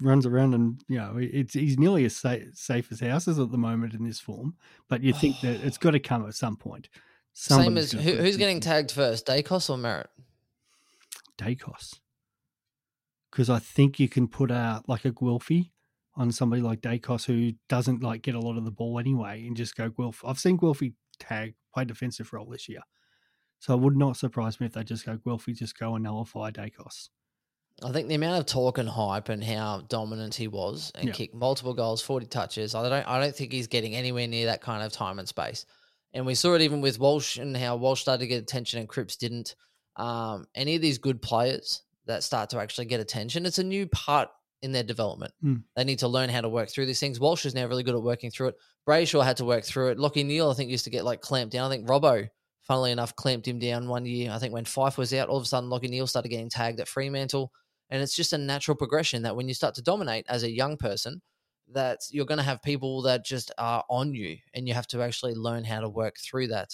[0.00, 3.58] runs around and you know it's he's nearly as safe, safe as houses at the
[3.58, 4.54] moment in this form.
[4.88, 6.88] But you think that it's got to come at some point.
[7.32, 10.06] Same as who, who's getting tagged first, Daicos or Merrett?
[11.38, 11.98] Daicos
[13.36, 15.70] because I think you can put out like a Guelfi
[16.14, 19.54] on somebody like Daicos who doesn't like get a lot of the ball anyway and
[19.54, 20.24] just go Guelph.
[20.26, 22.80] I've seen Guelfi tag play defensive role this year.
[23.58, 26.50] So it would not surprise me if they just go Guelfi, just go and nullify
[26.50, 27.10] Dacos.
[27.84, 31.12] I think the amount of talk and hype and how dominant he was and Yeah.
[31.12, 32.74] kicked multiple goals, forty touches.
[32.74, 33.06] I don't.
[33.06, 35.66] I don't think he's getting anywhere near that kind of time and space.
[36.14, 38.88] And we saw it even with Walsh and how Walsh started to get attention and
[38.88, 39.54] Cripps didn't.
[39.96, 43.44] Um, any of these good players that start to actually get attention.
[43.44, 44.28] It's a new part
[44.62, 45.32] in their development.
[45.44, 45.62] Mm.
[45.74, 47.20] They need to learn how to work through these things.
[47.20, 48.54] Walsh is now really good at working through it.
[48.88, 49.98] Brayshaw had to work through it.
[49.98, 51.70] Lachie Neale, I think, used to get like clamped down.
[51.70, 52.28] I think Robbo,
[52.62, 54.30] funnily enough, clamped him down one year.
[54.30, 56.80] I think when Fyfe was out, all of a sudden Lachie Neale started getting tagged
[56.80, 57.52] at Fremantle.
[57.90, 60.76] And it's just a natural progression that when you start to dominate as a young
[60.76, 61.22] person,
[61.72, 65.02] that you're going to have people that just are on you and you have to
[65.02, 66.70] actually learn how to work through that.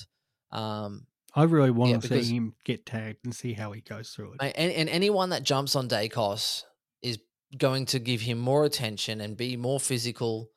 [0.50, 3.80] Um, I really want Yeah, to because- see him get tagged and see how he
[3.80, 4.52] goes through it.
[4.56, 6.64] And, and anyone that jumps on Daicos
[7.00, 7.18] is
[7.56, 10.50] going to give him more attention and be more physical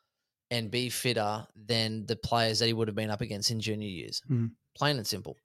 [0.52, 3.88] and be fitter than the players that he would have been up against in junior
[3.88, 4.22] years.
[4.30, 4.52] Mhm.
[4.76, 5.38] Plain and simple.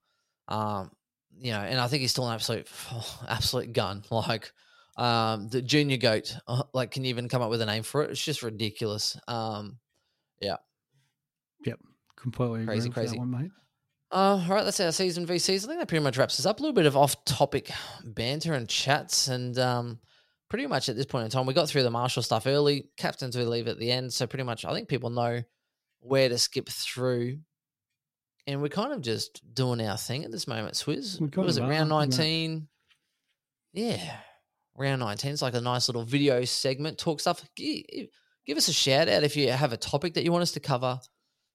[0.49, 0.91] Um,
[1.39, 2.67] you know, and I think he's still an absolute,
[3.29, 4.03] absolute gun.
[4.11, 4.53] Like
[5.01, 6.37] um, the junior goat.
[6.47, 8.11] uh, Like, can you even come up with a name for it?
[8.11, 9.19] It's just ridiculous.
[9.27, 9.79] Um,
[10.41, 10.57] yeah.
[11.65, 11.81] Yep.
[12.17, 13.17] Completely Crazy, crazy.
[13.17, 13.51] that one, mate.
[14.13, 15.71] Uh, all right, that's our season v season.
[15.71, 16.59] I think that pretty much wraps us up.
[16.59, 17.71] A little bit of off-topic
[18.05, 20.01] banter and chats, and um,
[20.49, 22.89] pretty much at this point in time, we got through the Marshall stuff early.
[22.97, 25.43] Captains we leave at the end, so pretty much I think people know
[26.01, 27.39] where to skip through,
[28.49, 30.75] and we're kind of just doing our thing at this moment.
[30.75, 31.61] Swizz, was it?
[31.61, 31.85] Round yeah.
[31.85, 32.69] nineteen.
[33.73, 34.17] Yeah,
[34.77, 35.33] round nineteen.
[35.33, 37.43] It's like a nice little video segment, talk stuff.
[37.57, 37.83] Give,
[38.47, 40.61] give us a shout out if you have a topic that you want us to
[40.61, 41.01] cover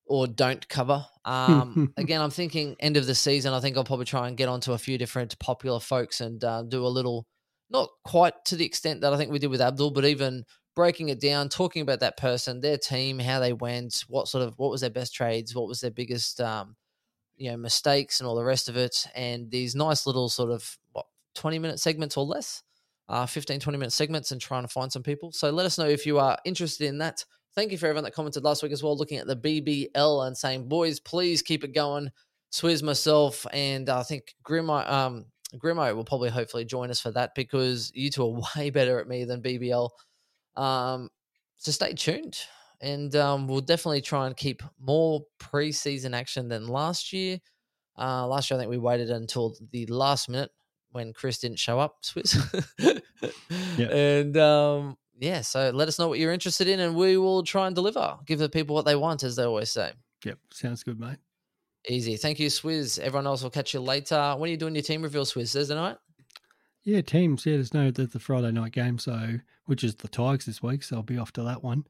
[0.05, 1.05] or don't cover.
[1.25, 3.51] Um, again, I'm thinking end of the season.
[3.51, 6.61] I think I'll probably try and get onto a few different popular folks and uh,
[6.61, 7.25] do a little,
[7.71, 11.09] not quite to the extent that I think we did with Abdul, but even breaking
[11.09, 14.69] it down, talking about that person, their team, how they went, what sort of what
[14.69, 16.75] was their best trades, what was their biggest, um,
[17.37, 20.77] you know, mistakes, and all the rest of it, and these nice little sort of
[20.91, 22.61] what 20 minute segments or less.
[23.07, 25.31] Uh, 15, 20 minute segments and trying to find some people.
[25.31, 27.23] So let us know if you are interested in that.
[27.53, 30.35] Thank you for everyone that commented last week as well, looking at the BBL and
[30.35, 32.11] saying, boys, please keep it going.
[32.51, 35.25] Swizz, myself, and I think Grimo, um,
[35.57, 39.07] Grimo will probably hopefully join us for that because you two are way better at
[39.07, 39.89] me than BBL.
[40.55, 41.09] Um,
[41.57, 42.37] so stay tuned.
[42.81, 47.39] And um, we'll definitely try and keep more preseason action than last year.
[47.97, 50.51] Uh, last year, I think we waited until the last minute
[50.95, 53.01] when Chris didn't show up, Swizz.
[53.77, 53.87] Yeah.
[53.87, 57.67] And um, yeah, so let us know what you're interested in, and we will try
[57.67, 58.17] and deliver.
[58.25, 59.91] Give the people what they want, as they always say.
[60.23, 61.17] Yep, sounds good, mate.
[61.87, 62.15] Easy.
[62.15, 62.97] Thank you, Swizz.
[62.99, 64.35] Everyone else will catch you later.
[64.37, 65.53] When are you doing your team reveal, Swizz?
[65.53, 65.97] Thursday night?
[66.83, 67.45] Yeah, teams.
[67.45, 70.81] Yeah, there's no the, the Friday night game, so which is the Tigers this week.
[70.83, 71.85] So I'll be off to that one.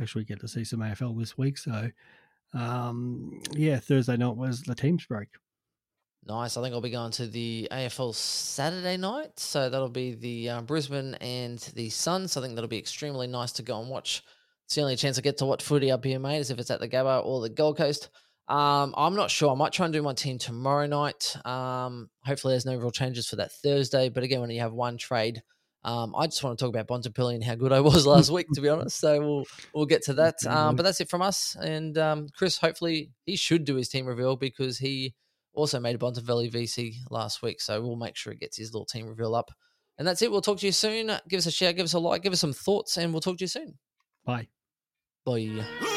[0.00, 1.58] Actually, get to see some AFL this week.
[1.58, 1.90] So,
[2.54, 5.28] um, yeah, Thursday night was the teams break.
[6.28, 6.58] Nice.
[6.58, 9.38] I think I'll be going to the AFL Saturday night.
[9.40, 12.36] So that'll be the uh, Brisbane and the Suns.
[12.36, 14.22] I think that'll be extremely nice to go and watch.
[14.66, 16.70] It's the only chance I get to watch footy up here, mate, is if it's
[16.70, 18.10] at the Gabba or the Gold Coast.
[18.46, 19.50] Um, I'm not sure.
[19.50, 21.34] I might try and do my team tomorrow night.
[21.46, 24.10] Um, hopefully, there's no real changes for that Thursday.
[24.10, 25.42] But again, when you have one trade,
[25.84, 28.48] um, I just want to talk about Bontempelli and how good I was last week,
[28.52, 29.00] to be honest.
[29.00, 30.34] So we'll we'll get to that.
[30.46, 31.56] Um, but that's it from us.
[31.58, 35.14] And um, Chris, hopefully, he should do his team reveal because he
[35.58, 37.60] also made a Bontempelli VC last week.
[37.60, 39.50] So we'll make sure he gets his little team reveal up.
[39.98, 40.30] And that's it.
[40.30, 41.10] We'll talk to you soon.
[41.28, 43.38] Give us a share, give us a like, give us some thoughts, and we'll talk
[43.38, 43.78] to you soon.
[44.24, 44.48] Bye.
[45.26, 45.96] Bye.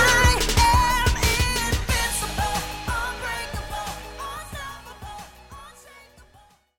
[0.03, 0.50] I